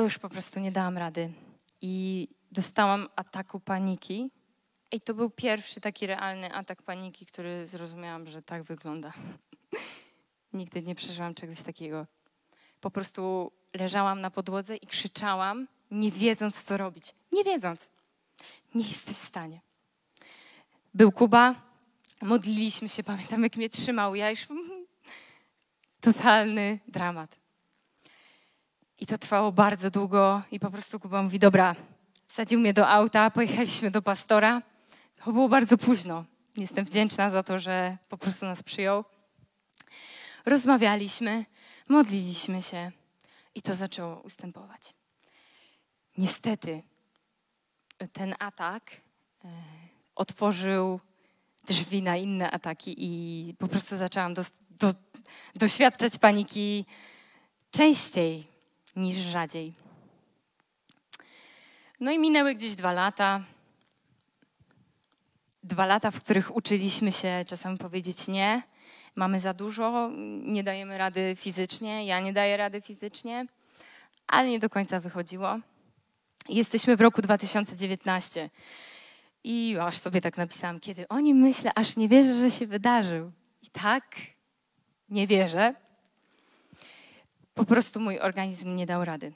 [0.00, 1.32] już po prostu nie dałam rady.
[1.80, 4.30] I dostałam ataku paniki.
[4.92, 9.12] I to był pierwszy taki realny atak paniki, który zrozumiałam, że tak wygląda.
[10.52, 12.06] Nigdy nie przeżyłam czegoś takiego.
[12.80, 17.14] Po prostu leżałam na podłodze i krzyczałam, nie wiedząc, co robić.
[17.32, 17.90] Nie wiedząc.
[18.74, 19.60] Nie jesteś w stanie.
[20.94, 21.54] Był Kuba,
[22.22, 24.14] modliliśmy się, pamiętam, jak mnie trzymał.
[24.14, 24.46] Ja już
[26.00, 27.43] totalny dramat.
[29.04, 31.76] I to trwało bardzo długo i po prostu Kuba mówi, dobra,
[32.26, 34.62] wsadził mnie do auta, pojechaliśmy do pastora.
[35.24, 36.24] To było bardzo późno.
[36.56, 39.04] Jestem wdzięczna za to, że po prostu nas przyjął.
[40.46, 41.44] Rozmawialiśmy,
[41.88, 42.90] modliliśmy się
[43.54, 44.94] i to zaczęło ustępować.
[46.18, 46.82] Niestety
[48.12, 48.90] ten atak
[49.44, 49.48] e,
[50.14, 51.00] otworzył
[51.66, 54.92] drzwi na inne ataki i po prostu zaczęłam do, do,
[55.54, 56.84] doświadczać paniki
[57.70, 58.53] częściej
[58.96, 59.74] niż rzadziej.
[62.00, 63.40] No i minęły gdzieś dwa lata.
[65.62, 68.62] Dwa lata, w których uczyliśmy się czasami powiedzieć nie.
[69.16, 70.10] Mamy za dużo,
[70.42, 73.46] nie dajemy rady fizycznie, ja nie daję rady fizycznie,
[74.26, 75.58] ale nie do końca wychodziło.
[76.48, 78.50] Jesteśmy w roku 2019.
[79.44, 83.32] I aż sobie tak napisałam, kiedy o nim myślę, aż nie wierzę, że się wydarzył.
[83.62, 84.04] I tak,
[85.08, 85.74] nie wierzę.
[87.54, 89.32] Po prostu mój organizm nie dał rady.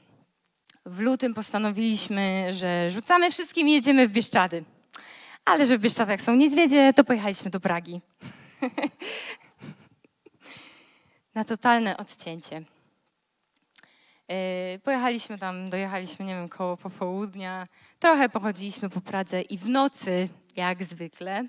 [0.87, 4.65] W lutym postanowiliśmy, że rzucamy wszystkim i jedziemy w Bieszczady.
[5.45, 8.01] Ale że w Bieszczadach są niedźwiedzie, to pojechaliśmy do Pragi.
[11.35, 12.63] Na totalne odcięcie.
[14.29, 17.69] Yy, pojechaliśmy tam, dojechaliśmy, nie wiem, koło popołudnia.
[17.99, 21.49] Trochę pochodziliśmy po Pradze i w nocy, jak zwykle,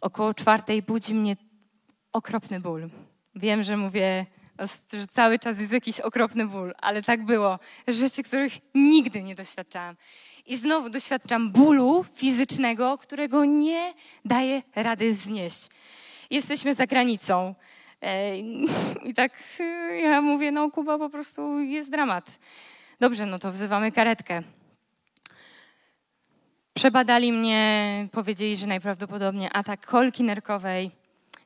[0.00, 1.36] około czwartej budzi mnie
[2.12, 2.90] okropny ból.
[3.34, 4.26] Wiem, że mówię,
[4.92, 7.58] że cały czas jest jakiś okropny ból, ale tak było.
[7.88, 9.96] Rzeczy, których nigdy nie doświadczałam.
[10.46, 15.68] I znowu doświadczam bólu fizycznego, którego nie daję rady znieść.
[16.30, 17.54] Jesteśmy za granicą.
[18.02, 18.38] E,
[19.08, 22.38] I tak y, ja mówię, no Kuba po prostu jest dramat.
[23.00, 24.42] Dobrze, no to wzywamy karetkę.
[26.74, 30.90] Przebadali mnie, powiedzieli, że najprawdopodobniej atak kolki nerkowej.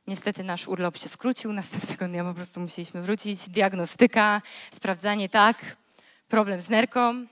[0.07, 3.49] Niestety nasz urlop się skrócił, następnego dnia po prostu musieliśmy wrócić.
[3.49, 5.77] Diagnostyka, sprawdzanie, tak,
[6.27, 7.25] problem z nerką.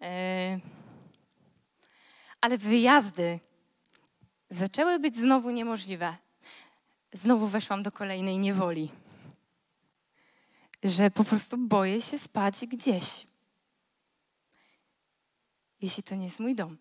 [0.00, 0.60] E,
[2.40, 3.40] ale wyjazdy
[4.50, 6.16] zaczęły być znowu niemożliwe
[7.16, 8.90] znowu weszłam do kolejnej niewoli.
[10.84, 13.26] Że po prostu boję się spać gdzieś.
[15.80, 16.78] Jeśli to nie jest mój dom.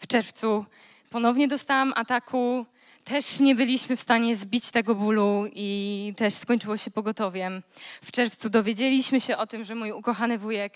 [0.00, 0.66] W czerwcu
[1.10, 2.66] ponownie dostałam ataku.
[3.04, 7.62] Też nie byliśmy w stanie zbić tego bólu i też skończyło się pogotowiem.
[8.02, 10.74] W czerwcu dowiedzieliśmy się o tym, że mój ukochany wujek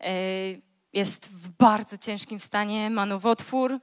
[0.00, 0.12] e,
[0.92, 3.78] jest w bardzo ciężkim stanie, ma nowotwór,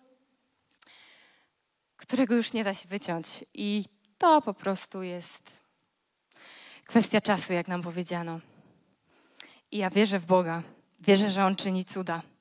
[1.97, 3.45] którego już nie da się wyciąć.
[3.53, 3.83] I
[4.17, 5.51] to po prostu jest
[6.85, 8.39] kwestia czasu, jak nam powiedziano.
[9.71, 10.63] I ja wierzę w Boga,
[10.99, 12.32] wierzę, że On czyni cuda.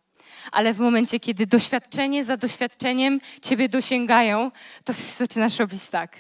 [0.53, 4.51] Ale w momencie, kiedy doświadczenie za doświadczeniem Ciebie dosięgają,
[4.85, 6.17] to zaczynasz robić tak.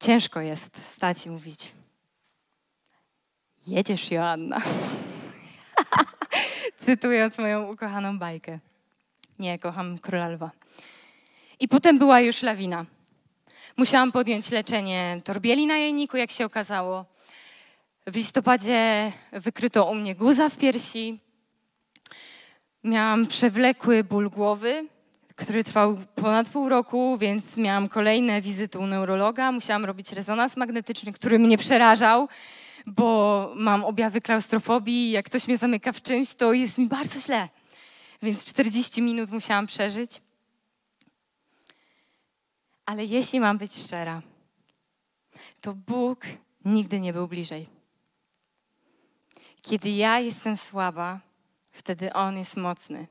[0.00, 1.72] Ciężko jest stać i mówić:
[3.66, 4.60] Jedziesz, Joanna.
[6.76, 8.58] Cytując moją ukochaną bajkę.
[9.38, 10.50] Nie, kocham Króla Lwa.
[11.60, 12.86] I potem była już lawina.
[13.76, 17.04] Musiałam podjąć leczenie torbieli na jajniku, jak się okazało.
[18.06, 21.20] W listopadzie wykryto u mnie guza w piersi.
[22.88, 24.86] Miałam przewlekły ból głowy,
[25.36, 29.52] który trwał ponad pół roku, więc miałam kolejne wizyty u neurologa.
[29.52, 32.28] Musiałam robić rezonans magnetyczny, który mnie przerażał,
[32.86, 35.10] bo mam objawy klaustrofobii.
[35.10, 37.48] Jak ktoś mnie zamyka w czymś, to jest mi bardzo źle
[38.22, 40.20] więc 40 minut musiałam przeżyć.
[42.86, 44.22] Ale jeśli mam być szczera,
[45.60, 46.26] to Bóg
[46.64, 47.68] nigdy nie był bliżej.
[49.62, 51.20] Kiedy ja jestem słaba,
[51.70, 53.06] wtedy On jest mocny.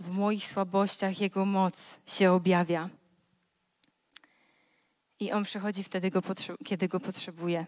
[0.00, 2.88] W moich słabościach Jego moc się objawia.
[5.20, 6.22] I On przychodzi wtedy, go
[6.64, 7.66] kiedy go potrzebuje.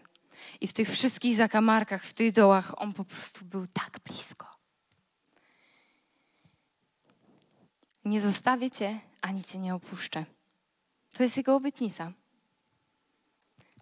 [0.61, 4.47] I w tych wszystkich zakamarkach, w tych dołach, On po prostu był tak blisko.
[8.05, 10.25] Nie zostawię cię, ani cię nie opuszczę.
[11.13, 12.11] To jest jego obietnica.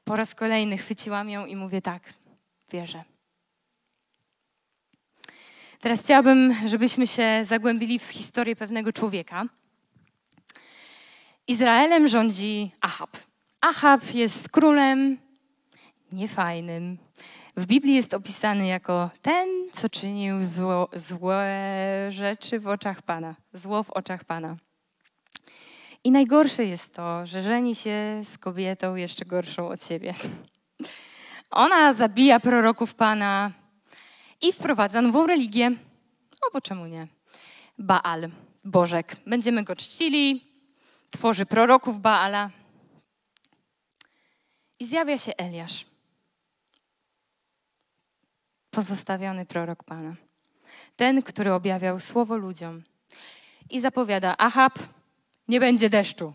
[0.03, 2.13] Po raz kolejny chwyciłam ją i mówię tak.
[2.71, 3.03] wierze.
[5.81, 9.45] Teraz chciałabym, żebyśmy się zagłębili w historię pewnego człowieka.
[11.47, 13.17] Izraelem rządzi Ahab.
[13.61, 15.17] Ahab jest królem
[16.11, 16.97] niefajnym.
[17.57, 21.47] W Biblii jest opisany jako ten, co czynił zło, złe
[22.09, 24.55] rzeczy w oczach Pana, zło w oczach Pana.
[26.03, 30.13] I najgorsze jest to, że żeni się z kobietą jeszcze gorszą od siebie.
[31.51, 33.60] Ona zabija proroków Pana
[34.41, 35.69] i wprowadza nową religię.
[36.41, 37.07] No bo czemu nie?
[37.77, 38.29] Baal,
[38.63, 39.15] Bożek.
[39.27, 40.45] Będziemy go czcili,
[41.11, 42.49] tworzy proroków Baala.
[44.79, 45.85] I zjawia się Eliasz,
[48.71, 50.15] pozostawiony prorok Pana.
[50.95, 52.83] Ten, który objawiał słowo ludziom.
[53.69, 54.79] I zapowiada: Ahab,
[55.47, 56.33] nie będzie deszczu,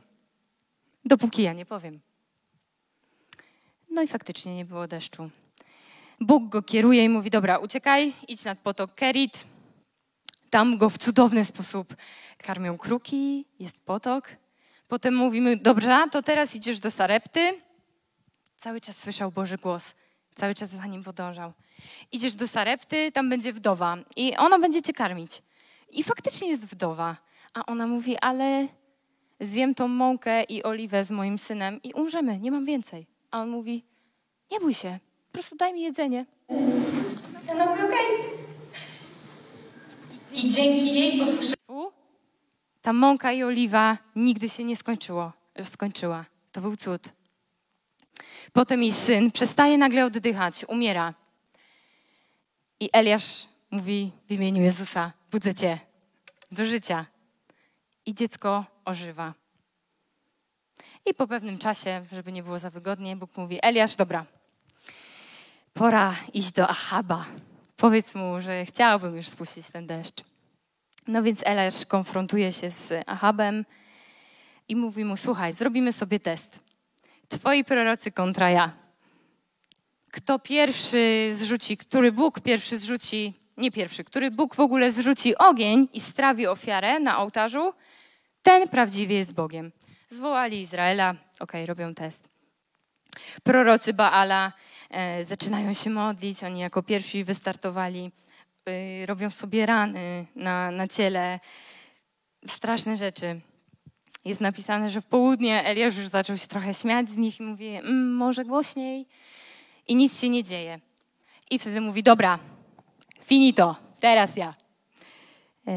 [1.05, 2.01] dopóki ja nie powiem.
[3.91, 5.31] No i faktycznie nie było deszczu.
[6.21, 9.45] Bóg go kieruje i mówi: Dobra, uciekaj, idź nad potok Kerit.
[10.51, 11.97] Tam go w cudowny sposób
[12.39, 14.29] karmią kruki, jest potok.
[14.89, 17.61] Potem mówimy: Dobrze, to teraz idziesz do Sarepty.
[18.59, 19.95] Cały czas słyszał Boży głos,
[20.35, 21.53] cały czas za nim podążał.
[22.13, 25.43] Idziesz do Sarepty, tam będzie wdowa i ona będzie cię karmić.
[25.91, 27.17] I faktycznie jest wdowa.
[27.55, 28.67] A ona mówi: Ale
[29.41, 33.07] zjem tą mąkę i oliwę z moim synem i umrzemy, nie mam więcej.
[33.31, 33.85] A on mówi:
[34.51, 34.99] Nie bój się,
[35.37, 36.27] prostu daj mi jedzenie.
[37.47, 38.07] I ona mówi: Okej.
[40.33, 41.93] I dzięki jej posłuszeństwu
[42.83, 45.33] ta mąka i oliwa nigdy się nie skończyło,
[45.65, 46.25] skończyła.
[46.53, 47.03] To był cud.
[48.53, 51.15] Potem jej syn przestaje nagle oddychać, umiera.
[52.81, 55.79] I Eliasz mówi w imieniu Jezusa: Budzę cię
[56.53, 57.07] do życia.
[58.07, 59.35] I dziecko ożywa.
[61.07, 64.27] I po pewnym czasie, żeby nie było za wygodnie, Bóg mówi: Eliasz, dobra,
[65.77, 67.25] pora iść do Ahaba.
[67.77, 70.25] Powiedz mu, że chciałbym już spuścić ten deszcz.
[71.07, 73.65] No więc Eliasz konfrontuje się z Ahabem
[74.69, 76.61] i mówi mu: Słuchaj, zrobimy sobie test.
[77.29, 78.73] Twoi prorocy kontra ja.
[80.11, 85.89] Kto pierwszy zrzuci, który Bóg pierwszy zrzuci, nie pierwszy, który Bóg w ogóle zrzuci ogień
[85.93, 87.73] i strawi ofiarę na ołtarzu,
[88.43, 89.73] ten prawdziwie jest Bogiem.
[90.09, 92.29] Zwołali Izraela, okej, okay, robią test.
[93.43, 94.53] Prorocy Baala
[95.23, 98.13] zaczynają się modlić, oni jako pierwsi wystartowali,
[98.67, 101.41] e, robią sobie rany na, na ciele,
[102.47, 103.41] straszne rzeczy.
[104.25, 107.69] Jest napisane, że w południe Eliasz już zaczął się trochę śmiać z nich i mówi,
[107.69, 109.07] mmm, może głośniej.
[109.89, 110.81] I nic się nie dzieje.
[111.51, 112.39] I wtedy mówi, dobra,
[113.23, 114.55] finito, teraz ja.
[115.67, 115.73] E,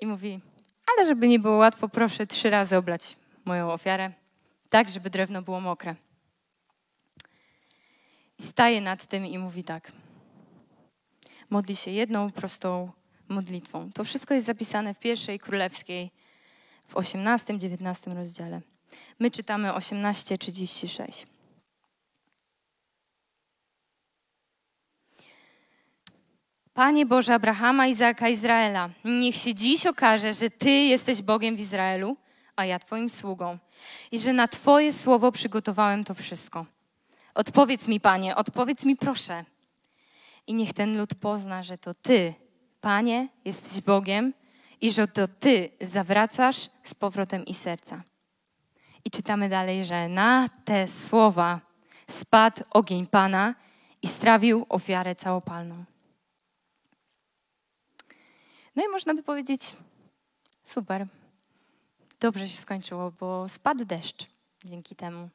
[0.00, 0.40] I mówi,
[0.86, 4.12] ale żeby nie było łatwo, proszę trzy razy oblać moją ofiarę,
[4.70, 5.94] tak, żeby drewno było mokre.
[8.38, 9.92] I staje nad tym i mówi tak.
[11.50, 12.92] Modli się jedną prostą
[13.28, 13.92] modlitwą.
[13.92, 16.10] To wszystko jest zapisane w pierwszej królewskiej,
[16.88, 18.60] w 18-19 rozdziale.
[19.18, 21.26] My czytamy 18:36.
[26.74, 32.16] Panie Boże Abrahama, Izaaka, Izraela, niech się dziś okaże, że Ty jesteś Bogiem w Izraelu,
[32.56, 33.58] a ja Twoim sługą,
[34.12, 36.66] i że na Twoje słowo przygotowałem to wszystko.
[37.34, 39.44] Odpowiedz mi, Panie, odpowiedz mi, proszę.
[40.46, 42.34] I niech ten lud pozna, że to Ty,
[42.80, 44.34] Panie, jesteś Bogiem
[44.80, 48.02] i że to Ty zawracasz z powrotem i serca.
[49.04, 51.60] I czytamy dalej, że na te słowa
[52.10, 53.54] spadł ogień Pana
[54.02, 55.84] i strawił ofiarę całopalną.
[58.76, 59.76] No i można by powiedzieć,
[60.64, 61.06] super,
[62.20, 64.26] dobrze się skończyło, bo spadł deszcz
[64.64, 65.28] dzięki temu.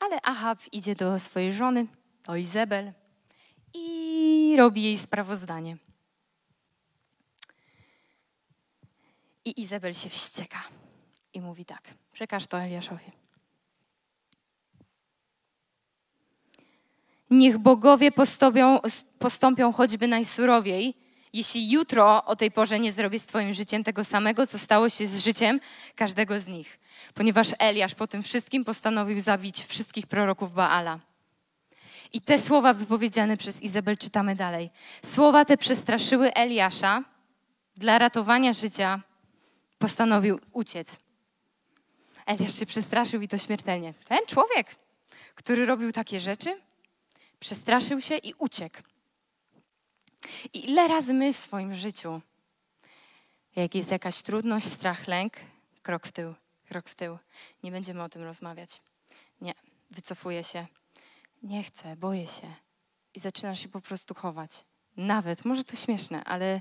[0.00, 1.86] Ale Ahab idzie do swojej żony,
[2.26, 2.92] do Izabel
[3.74, 5.76] i robi jej sprawozdanie.
[9.44, 10.62] I Izabel się wścieka
[11.34, 13.12] i mówi tak, przekaż to Eliaszowi.
[17.30, 18.80] Niech bogowie postąpią,
[19.18, 21.01] postąpią choćby najsurowiej,
[21.32, 25.06] jeśli jutro o tej porze nie zrobię z Twoim życiem tego samego, co stało się
[25.06, 25.60] z życiem
[25.96, 26.78] każdego z nich.
[27.14, 30.98] Ponieważ Eliasz po tym wszystkim postanowił zabić wszystkich proroków Baala.
[32.12, 34.70] I te słowa wypowiedziane przez Izabel czytamy dalej.
[35.04, 37.04] Słowa te przestraszyły Eliasza
[37.76, 39.00] dla ratowania życia
[39.78, 40.98] postanowił uciec.
[42.26, 43.94] Eliasz się przestraszył i to śmiertelnie.
[44.08, 44.76] Ten człowiek,
[45.34, 46.60] który robił takie rzeczy,
[47.40, 48.91] przestraszył się i uciekł.
[50.52, 52.20] I ile razy my w swoim życiu,
[53.56, 55.32] jak jest jakaś trudność, strach, lęk,
[55.82, 56.34] krok w tył,
[56.68, 57.18] krok w tył.
[57.62, 58.80] Nie będziemy o tym rozmawiać.
[59.40, 59.54] Nie,
[59.90, 60.66] wycofuję się.
[61.42, 62.54] Nie chcę, boję się.
[63.14, 64.64] i zaczynasz się po prostu chować.
[64.96, 66.60] Nawet, może to śmieszne, ale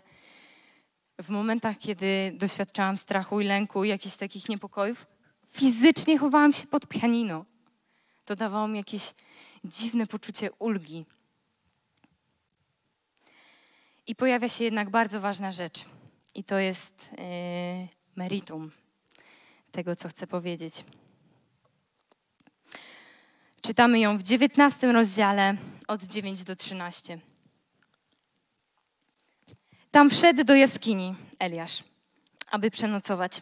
[1.21, 5.05] w momentach, kiedy doświadczałam strachu i lęku jakichś takich niepokojów,
[5.51, 7.45] fizycznie chowałam się pod pianino.
[8.25, 9.13] To dawało mi jakieś
[9.63, 11.05] dziwne poczucie ulgi.
[14.07, 15.85] I pojawia się jednak bardzo ważna rzecz,
[16.35, 18.71] i to jest yy, meritum
[19.71, 20.85] tego, co chcę powiedzieć.
[23.61, 25.55] Czytamy ją w 19 rozdziale
[25.87, 27.19] od 9 do 13.
[29.91, 31.83] Tam wszedł do jaskini Eliasz,
[32.51, 33.41] aby przenocować.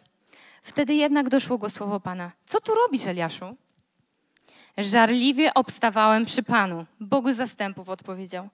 [0.62, 2.32] Wtedy jednak doszło go słowo Pana.
[2.46, 3.56] Co tu robisz, Eliaszu?
[4.78, 8.48] Żarliwie obstawałem przy Panu, Bogu zastępów, odpowiedział.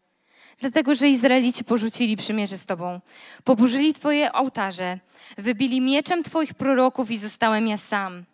[0.59, 3.01] Dlatego, że Izraelici porzucili przymierze z Tobą,
[3.45, 4.99] poburzyli Twoje ołtarze,
[5.39, 8.25] wybili mieczem Twoich proroków i zostałem ja sam.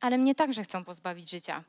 [0.00, 1.64] Ale mnie także chcą pozbawić życia.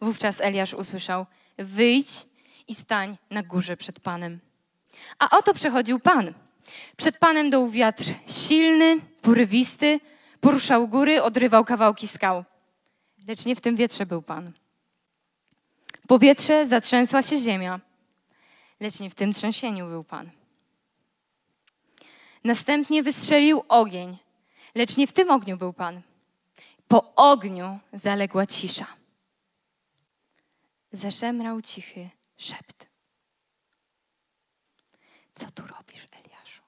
[0.00, 1.26] Wówczas Eliasz usłyszał:
[1.58, 2.26] Wyjdź
[2.68, 4.38] i stań na górze przed Panem.
[5.18, 6.34] A oto przechodził Pan.
[6.96, 10.00] Przed Panem dął wiatr silny, porywisty,
[10.40, 12.44] poruszał góry, odrywał kawałki skał.
[13.28, 14.52] Lecz nie w tym wietrze był Pan.
[16.06, 17.80] Powietrze zatrzęsła się ziemia,
[18.80, 20.30] lecz nie w tym trzęsieniu był Pan.
[22.44, 24.18] Następnie wystrzelił ogień,
[24.74, 26.02] lecz nie w tym ogniu był Pan.
[26.88, 28.86] Po ogniu zaległa cisza.
[30.92, 32.88] Zaszemrał cichy szept.
[35.34, 36.62] Co tu robisz, Eliaszu?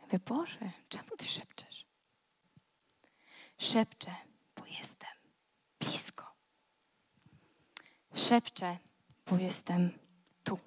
[0.00, 1.86] Mówię, Boże, czemu ty szepczesz?
[3.58, 4.14] Szepczę,
[4.56, 5.10] bo jestem
[5.80, 6.34] blisko.
[8.14, 8.78] Szepczę,
[9.30, 9.90] bo jestem
[10.44, 10.58] tu.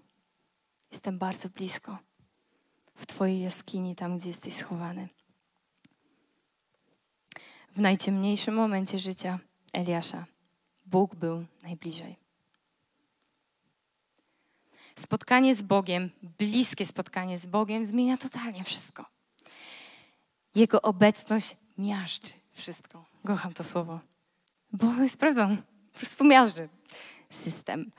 [0.91, 1.97] Jestem bardzo blisko.
[2.95, 5.07] W Twojej jaskini, tam gdzie jesteś schowany.
[7.75, 9.39] W najciemniejszym momencie życia
[9.73, 10.25] Eliasza
[10.85, 12.15] Bóg był najbliżej.
[14.95, 19.05] Spotkanie z Bogiem, bliskie spotkanie z Bogiem zmienia totalnie wszystko.
[20.55, 23.05] Jego obecność miażdży wszystko.
[23.25, 23.99] Kocham to słowo,
[24.71, 25.57] bo jest prawdą.
[25.93, 26.69] Po prostu miażdży
[27.29, 27.91] system.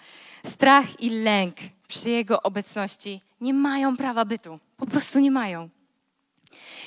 [0.47, 1.57] Strach i lęk
[1.89, 4.59] przy Jego obecności nie mają prawa bytu.
[4.77, 5.69] Po prostu nie mają.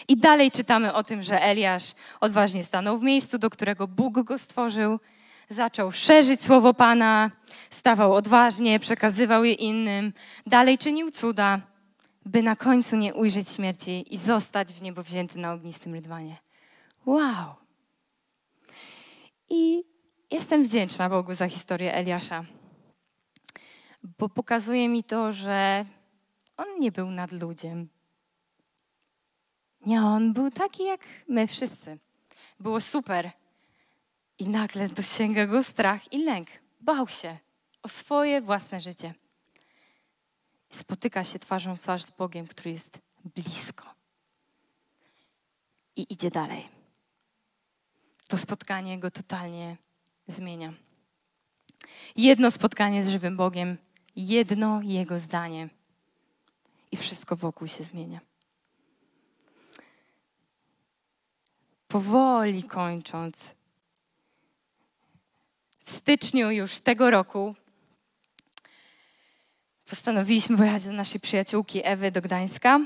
[0.07, 4.37] I dalej czytamy o tym, że Eliasz odważnie stanął w miejscu, do którego Bóg go
[4.37, 4.99] stworzył,
[5.49, 7.31] zaczął szerzyć słowo Pana,
[7.69, 10.13] stawał odważnie, przekazywał je innym,
[10.47, 11.59] dalej czynił cuda,
[12.25, 16.37] by na końcu nie ujrzeć śmierci i zostać w niebo wzięty na ognistym rydwanie.
[17.05, 17.55] Wow!
[19.49, 19.83] I
[20.31, 22.45] jestem wdzięczna Bogu za historię Eliasza,
[24.03, 25.85] bo pokazuje mi to, że
[26.57, 27.89] on nie był nad ludziem.
[29.85, 31.99] Nie, on był taki jak my wszyscy.
[32.59, 33.31] Było super.
[34.39, 36.47] I nagle dosięga go strach i lęk.
[36.81, 37.37] Bał się
[37.83, 39.13] o swoje własne życie.
[40.71, 42.99] Spotyka się twarzą w twarz z Bogiem, który jest
[43.35, 43.93] blisko.
[45.95, 46.67] I idzie dalej.
[48.27, 49.77] To spotkanie go totalnie
[50.27, 50.73] zmienia.
[52.15, 53.77] Jedno spotkanie z żywym Bogiem,
[54.15, 55.69] jedno Jego zdanie
[56.91, 58.19] i wszystko wokół się zmienia.
[61.87, 63.37] Powoli kończąc,
[65.83, 67.55] w styczniu już tego roku
[69.85, 72.79] postanowiliśmy pojechać do naszej przyjaciółki Ewy do Gdańska.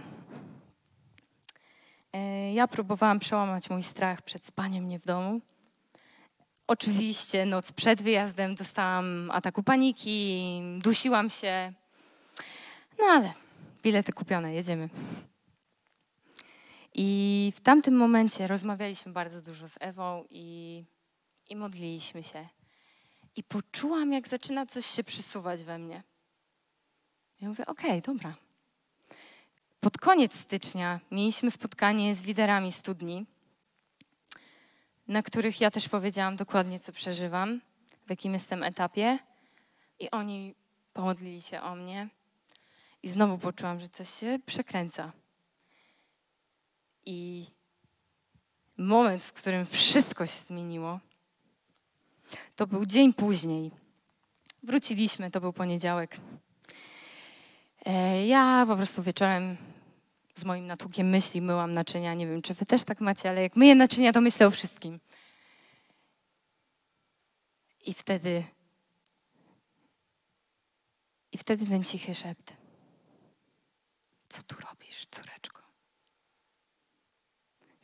[2.14, 5.42] E, ja próbowałam przełamać mój strach przed spaniem mnie w domu.
[6.68, 11.74] Oczywiście noc przed wyjazdem dostałam ataku paniki, dusiłam się.
[13.00, 13.34] No ale
[13.84, 14.90] bilety kupione, jedziemy.
[16.94, 20.84] I w tamtym momencie rozmawialiśmy bardzo dużo z Ewą i,
[21.50, 22.48] i modliliśmy się.
[23.36, 26.04] I poczułam, jak zaczyna coś się przesuwać we mnie.
[27.42, 28.36] Ja mówię, okej, okay, dobra.
[29.80, 33.26] Pod koniec stycznia mieliśmy spotkanie z liderami studni
[35.08, 37.62] na których ja też powiedziałam dokładnie, co przeżywam,
[38.06, 39.20] w jakim jestem etapie.
[40.00, 40.56] I oni
[40.94, 42.08] pomodlili się o mnie.
[43.04, 45.12] I znowu poczułam, że coś się przekręca.
[47.06, 47.46] I
[48.78, 51.00] moment, w którym wszystko się zmieniło,
[52.56, 53.72] to był dzień później.
[54.64, 56.18] Wróciliśmy, to był poniedziałek.
[57.86, 59.58] E, ja po prostu wieczorem
[60.38, 62.14] z moim natłukiem myśli myłam naczynia.
[62.14, 65.00] Nie wiem, czy wy też tak macie, ale jak myję naczynia, to myślę o wszystkim.
[67.86, 68.44] I wtedy
[71.32, 72.54] i wtedy ten cichy szept.
[74.30, 75.62] Co tu robisz, córeczko?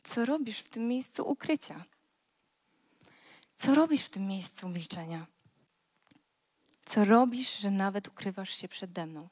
[0.03, 1.85] Co robisz w tym miejscu ukrycia?
[3.55, 5.27] Co robisz w tym miejscu milczenia?
[6.85, 9.29] Co robisz, że nawet ukrywasz się przede mną?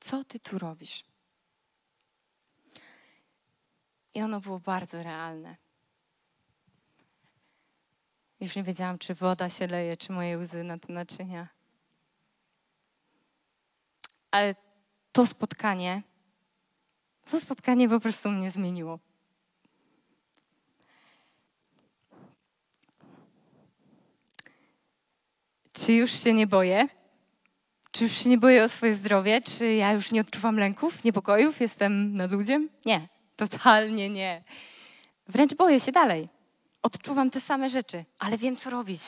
[0.00, 1.04] Co ty tu robisz?
[4.14, 5.56] I ono było bardzo realne.
[8.40, 11.48] Już nie wiedziałam, czy woda się leje, czy moje łzy na te naczynia.
[14.30, 14.54] Ale
[15.12, 16.02] to spotkanie,
[17.30, 18.98] to spotkanie po prostu mnie zmieniło.
[25.72, 26.88] Czy już się nie boję?
[27.90, 29.40] Czy już się nie boję o swoje zdrowie?
[29.40, 31.60] Czy ja już nie odczuwam lęków, niepokojów?
[31.60, 32.68] Jestem nad ludziem?
[32.86, 33.08] Nie,
[33.48, 34.44] totalnie nie.
[35.28, 36.28] Wręcz boję się dalej.
[36.82, 39.00] Odczuwam te same rzeczy, ale wiem, co robić.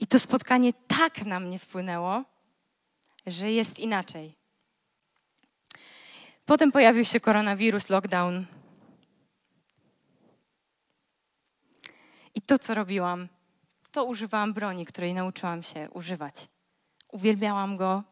[0.00, 2.24] I to spotkanie tak na mnie wpłynęło,
[3.26, 4.34] że jest inaczej.
[6.46, 8.46] Potem pojawił się koronawirus, lockdown.
[12.34, 13.28] I to, co robiłam,
[13.92, 16.48] to używałam broni, której nauczyłam się używać.
[17.08, 18.02] Uwielbiałam go,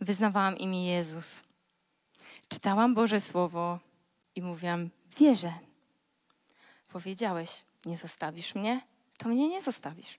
[0.00, 1.42] wyznawałam imię Jezus,
[2.50, 3.78] czytałam Boże Słowo
[4.34, 5.52] i mówiłam: Wierzę.
[6.88, 8.80] Powiedziałeś, nie zostawisz mnie,
[9.18, 10.18] to mnie nie zostawisz.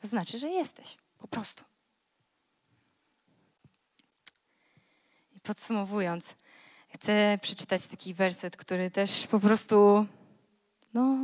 [0.00, 1.64] To znaczy, że jesteś, po prostu.
[5.36, 6.34] I podsumowując,
[6.88, 10.06] chcę przeczytać taki werset, który też po prostu,
[10.94, 11.18] no,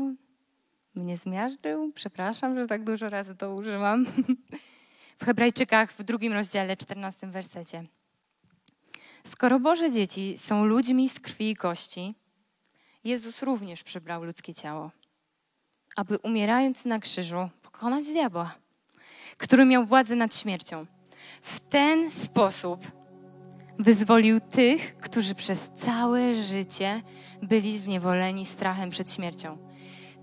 [0.94, 1.92] mnie zmiażdżył.
[1.94, 4.06] Przepraszam, że tak dużo razy to używam.
[5.20, 7.84] W Hebrajczykach w drugim rozdziale, czternastym wersecie.
[9.30, 12.14] Skoro Boże dzieci są ludźmi z krwi i kości,
[13.04, 14.90] Jezus również przybrał ludzkie ciało,
[15.96, 18.54] aby umierając na krzyżu pokonać diabła,
[19.36, 20.86] który miał władzę nad śmiercią.
[21.42, 22.80] W ten sposób
[23.78, 27.02] wyzwolił tych, którzy przez całe życie
[27.42, 29.58] byli zniewoleni strachem przed śmiercią.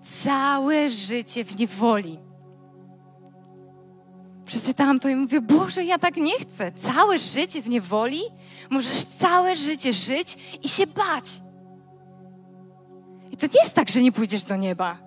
[0.02, 2.20] Całe życie w niewoli.
[4.56, 6.72] Przeczytałam to i mówię, Boże, ja tak nie chcę.
[6.72, 8.22] Całe życie w niewoli?
[8.70, 11.42] Możesz całe życie żyć i się bać.
[13.32, 14.98] I to nie jest tak, że nie pójdziesz do nieba.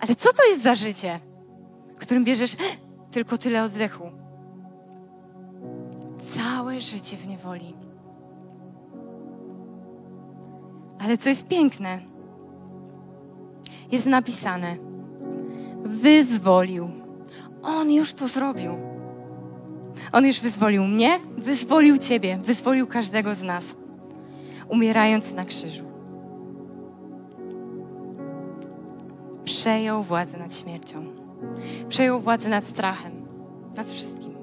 [0.00, 1.20] Ale co to jest za życie,
[1.98, 2.56] którym bierzesz
[3.10, 4.04] tylko tyle oddechu?
[6.36, 7.74] Całe życie w niewoli.
[10.98, 12.00] Ale co jest piękne,
[13.92, 14.76] jest napisane:
[15.84, 17.05] wyzwolił.
[17.66, 18.72] On już to zrobił.
[20.12, 23.76] On już wyzwolił mnie, wyzwolił Ciebie, wyzwolił każdego z nas,
[24.68, 25.84] umierając na krzyżu.
[29.44, 31.04] Przejął władzę nad śmiercią,
[31.88, 33.12] przejął władzę nad strachem,
[33.76, 34.34] nad wszystkim.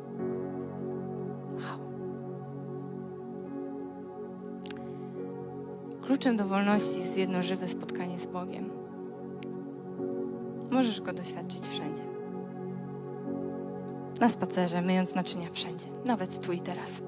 [6.02, 8.70] Kluczem do wolności jest jedno żywe spotkanie z Bogiem.
[10.72, 12.13] Możesz go doświadczyć wszędzie.
[14.24, 17.04] Na spacerze, myjąc naczynia wszędzie, nawet tu i teraz.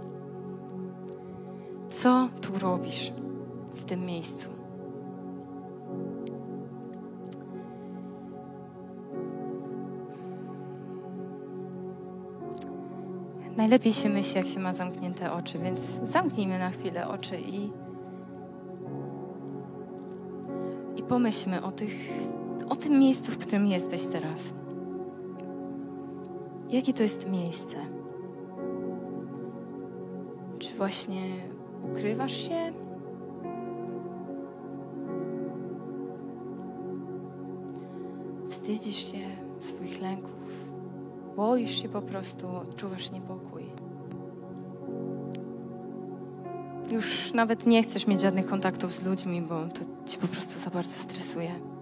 [1.89, 3.13] Co tu robisz
[3.73, 4.49] w tym miejscu?
[13.57, 17.71] Najlepiej się myśli, jak się ma zamknięte oczy, więc zamknijmy na chwilę oczy i,
[20.95, 21.95] i pomyślmy o, tych,
[22.69, 24.53] o tym miejscu, w którym jesteś teraz.
[26.69, 27.77] Jakie to jest miejsce?
[30.59, 31.21] Czy właśnie
[31.83, 32.73] ukrywasz się?
[38.49, 39.17] Wstydzisz się
[39.59, 40.31] swoich lęków?
[41.35, 43.63] Boisz się po prostu, odczuwasz niepokój.
[46.91, 50.69] Już nawet nie chcesz mieć żadnych kontaktów z ludźmi, bo to cię po prostu za
[50.69, 51.74] bardzo stresuje.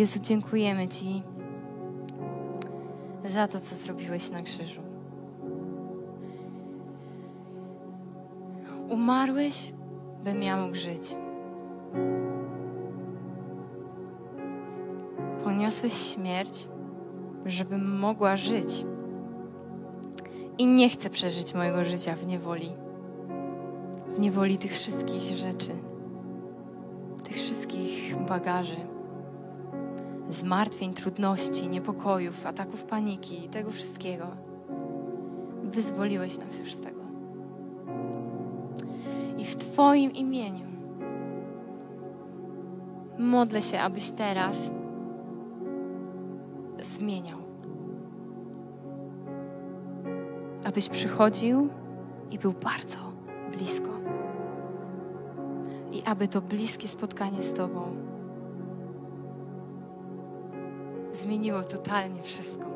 [0.00, 1.22] Jezu, dziękujemy Ci
[3.24, 4.80] za to, co zrobiłeś na krzyżu.
[8.88, 9.72] Umarłeś,
[10.24, 11.16] bym ja mógł żyć.
[15.44, 16.68] Poniosłeś śmierć,
[17.46, 18.84] żebym mogła żyć.
[20.58, 22.72] I nie chcę przeżyć mojego życia w niewoli.
[24.16, 25.70] W niewoli tych wszystkich rzeczy,
[27.22, 28.89] tych wszystkich bagaży
[30.32, 34.26] zmartwień, trudności, niepokojów, ataków paniki i tego wszystkiego.
[35.64, 37.00] Wyzwoliłeś nas już z tego.
[39.38, 40.66] I w Twoim imieniu
[43.18, 44.70] modlę się, abyś teraz
[46.80, 47.38] zmieniał.
[50.64, 51.68] Abyś przychodził
[52.30, 52.98] i był bardzo
[53.52, 53.90] blisko.
[55.92, 58.09] I aby to bliskie spotkanie z Tobą
[61.20, 62.66] zmieniło totalnie wszystko.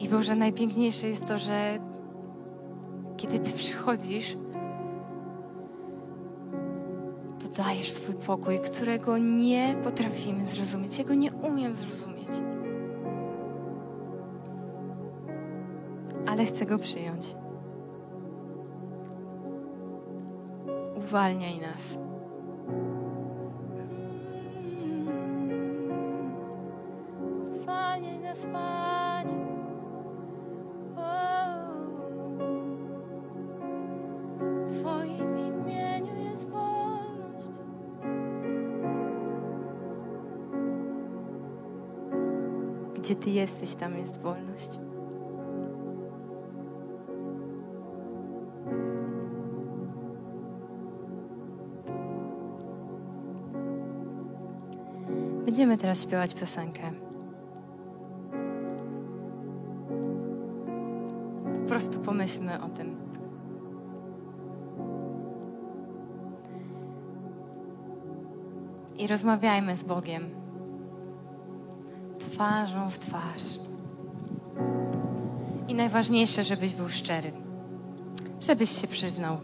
[0.00, 1.78] I Boże, najpiękniejsze jest to, że
[3.16, 4.36] kiedy Ty przychodzisz,
[7.38, 10.98] to dajesz swój pokój, którego nie potrafimy zrozumieć.
[10.98, 12.28] Ja go nie umiem zrozumieć.
[16.26, 17.36] Ale chcę go przyjąć.
[20.96, 22.11] Uwalniaj nas.
[43.02, 44.78] Gdzie Ty jesteś, tam jest wolność.
[55.44, 57.11] Będziemy teraz śpiewać piosenkę.
[61.82, 62.96] Prostu pomyślmy o tym.
[68.98, 70.30] I rozmawiajmy z Bogiem
[72.18, 73.58] twarzą w twarz.
[75.68, 77.32] I najważniejsze, żebyś był szczery,
[78.40, 79.36] żebyś się przyznał.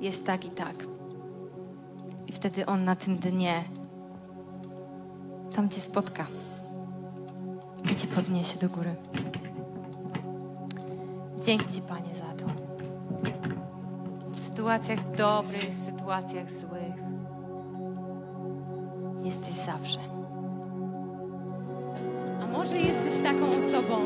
[0.00, 0.86] Jest tak i tak.
[2.26, 3.64] I wtedy On na tym dnie
[5.56, 6.26] tam Cię spotka
[7.92, 8.96] i Cię podniesie do góry.
[11.44, 12.52] Dzięki Ci, Panie, za to.
[14.32, 16.94] W sytuacjach dobrych, w sytuacjach złych
[19.24, 19.98] jesteś zawsze.
[22.42, 23.96] A może jesteś taką osobą,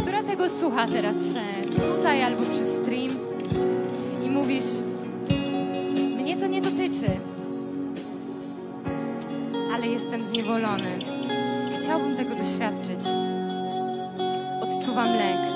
[0.00, 3.10] która tego słucha teraz e, tutaj albo przez stream
[4.24, 4.64] i mówisz,
[6.16, 7.10] mnie to nie dotyczy,
[9.74, 10.98] ale jestem zniewolony.
[11.80, 13.00] Chciałbym tego doświadczyć.
[14.62, 15.55] Odczuwam lęk.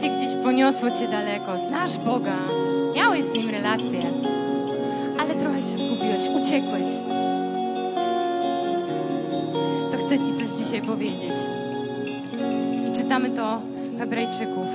[0.00, 1.56] Życie gdzieś poniosło cię daleko.
[1.56, 2.36] Znasz Boga,
[2.94, 4.02] miałeś z Nim relację,
[5.20, 6.84] ale trochę się zgubiłeś, uciekłeś.
[9.90, 11.32] To chcę Ci coś dzisiaj powiedzieć.
[12.88, 13.60] I czytamy to
[13.98, 14.66] Hebrajczyków.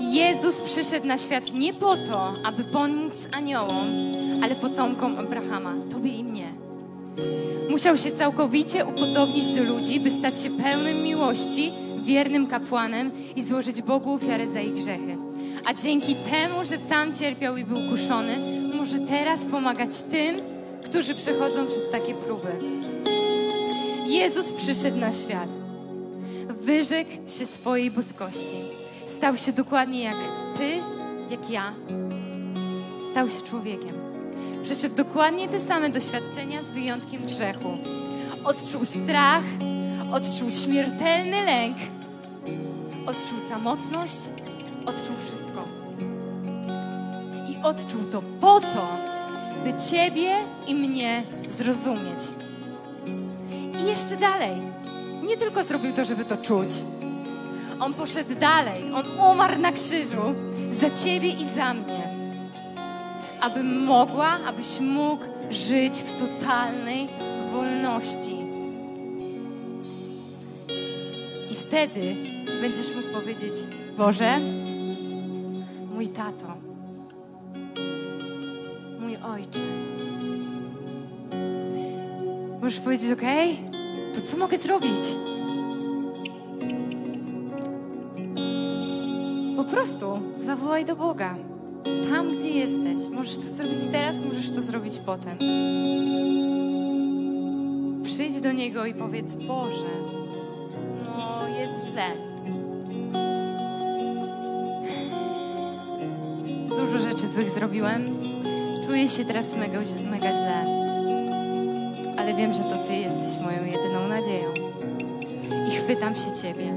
[0.00, 3.86] Jezus przyszedł na świat nie po to, aby pomóc aniołom,
[4.42, 6.52] ale potomkom Abrahama, tobie i mnie.
[7.70, 11.72] Musiał się całkowicie upodobnić do ludzi, by stać się pełnym miłości,
[12.10, 15.16] wiernym kapłanem i złożyć Bogu ofiarę za ich grzechy.
[15.64, 18.38] A dzięki temu, że sam cierpiał i był kuszony,
[18.76, 20.36] może teraz pomagać tym,
[20.84, 22.52] którzy przechodzą przez takie próby.
[24.06, 25.48] Jezus przyszedł na świat.
[26.48, 28.56] Wyrzekł się swojej boskości.
[29.16, 30.16] Stał się dokładnie jak
[30.58, 30.70] ty,
[31.30, 31.72] jak ja.
[33.10, 33.94] Stał się człowiekiem.
[34.62, 37.78] Przeszedł dokładnie te same doświadczenia z wyjątkiem grzechu.
[38.44, 39.44] Odczuł strach,
[40.12, 41.76] odczuł śmiertelny lęk,
[43.10, 44.16] odczuł samotność,
[44.86, 45.68] odczuł wszystko.
[47.48, 48.88] I odczuł to po to,
[49.64, 50.30] by Ciebie
[50.66, 51.22] i mnie
[51.58, 52.20] zrozumieć.
[53.80, 54.56] I jeszcze dalej.
[55.22, 56.68] Nie tylko zrobił to, żeby to czuć.
[57.80, 58.92] On poszedł dalej.
[58.94, 60.34] On umarł na krzyżu
[60.72, 62.10] za Ciebie i za mnie.
[63.40, 67.08] Abym mogła, abyś mógł żyć w totalnej
[67.52, 68.36] wolności.
[71.50, 72.16] I wtedy
[72.60, 73.52] będziesz mógł powiedzieć:
[73.96, 74.40] Boże,
[75.94, 76.56] mój tato,
[79.00, 79.60] mój ojcze.
[82.62, 83.22] Możesz powiedzieć: OK,
[84.14, 85.16] to co mogę zrobić?
[89.56, 91.36] Po prostu zawołaj do Boga.
[92.10, 93.08] Tam, gdzie jesteś.
[93.14, 95.38] Możesz to zrobić teraz, możesz to zrobić potem.
[98.04, 99.90] Przyjdź do Niego i powiedz: Boże,
[101.04, 102.29] no jest źle.
[107.40, 108.02] Złych zrobiłem.
[108.86, 109.78] Czuję się teraz mega,
[110.10, 110.64] mega źle.
[112.18, 114.48] Ale wiem, że to Ty jesteś moją jedyną nadzieją.
[115.68, 116.74] I chwytam się Ciebie.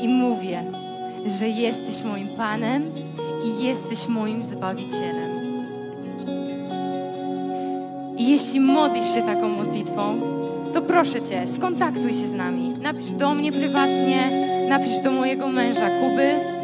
[0.00, 0.62] I mówię,
[1.38, 2.82] że jesteś moim Panem
[3.44, 5.30] i jesteś moim Zbawicielem.
[8.16, 10.20] I jeśli modlisz się taką modlitwą,
[10.72, 12.68] to proszę Cię, skontaktuj się z nami.
[12.68, 14.30] Napisz do mnie prywatnie,
[14.68, 16.57] napisz do mojego męża Kuby,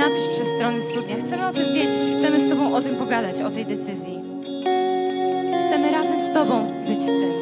[0.00, 1.16] napisz przez stronę studnia.
[1.26, 4.20] Chcemy o tym wiedzieć, chcemy z Tobą o tym pogadać, o tej decyzji.
[5.66, 7.32] Chcemy razem z Tobą być w tym.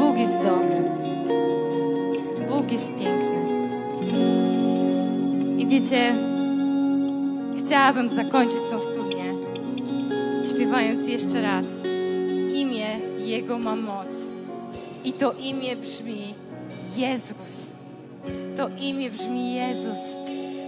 [0.00, 0.76] Bóg jest dobry.
[2.48, 3.36] Bóg jest piękny.
[5.58, 6.14] I wiecie,
[7.64, 9.34] chciałabym zakończyć tą studnię
[10.54, 11.64] śpiewając jeszcze raz.
[12.54, 14.06] Imię Jego ma moc.
[15.04, 16.34] I to imię brzmi
[16.96, 17.66] Jezus.
[18.56, 19.98] To imię brzmi Jezus.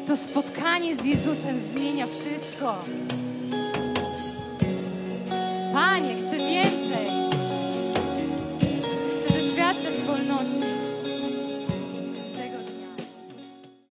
[0.07, 2.75] To spotkanie z Jezusem zmienia wszystko.
[5.73, 6.15] Panie,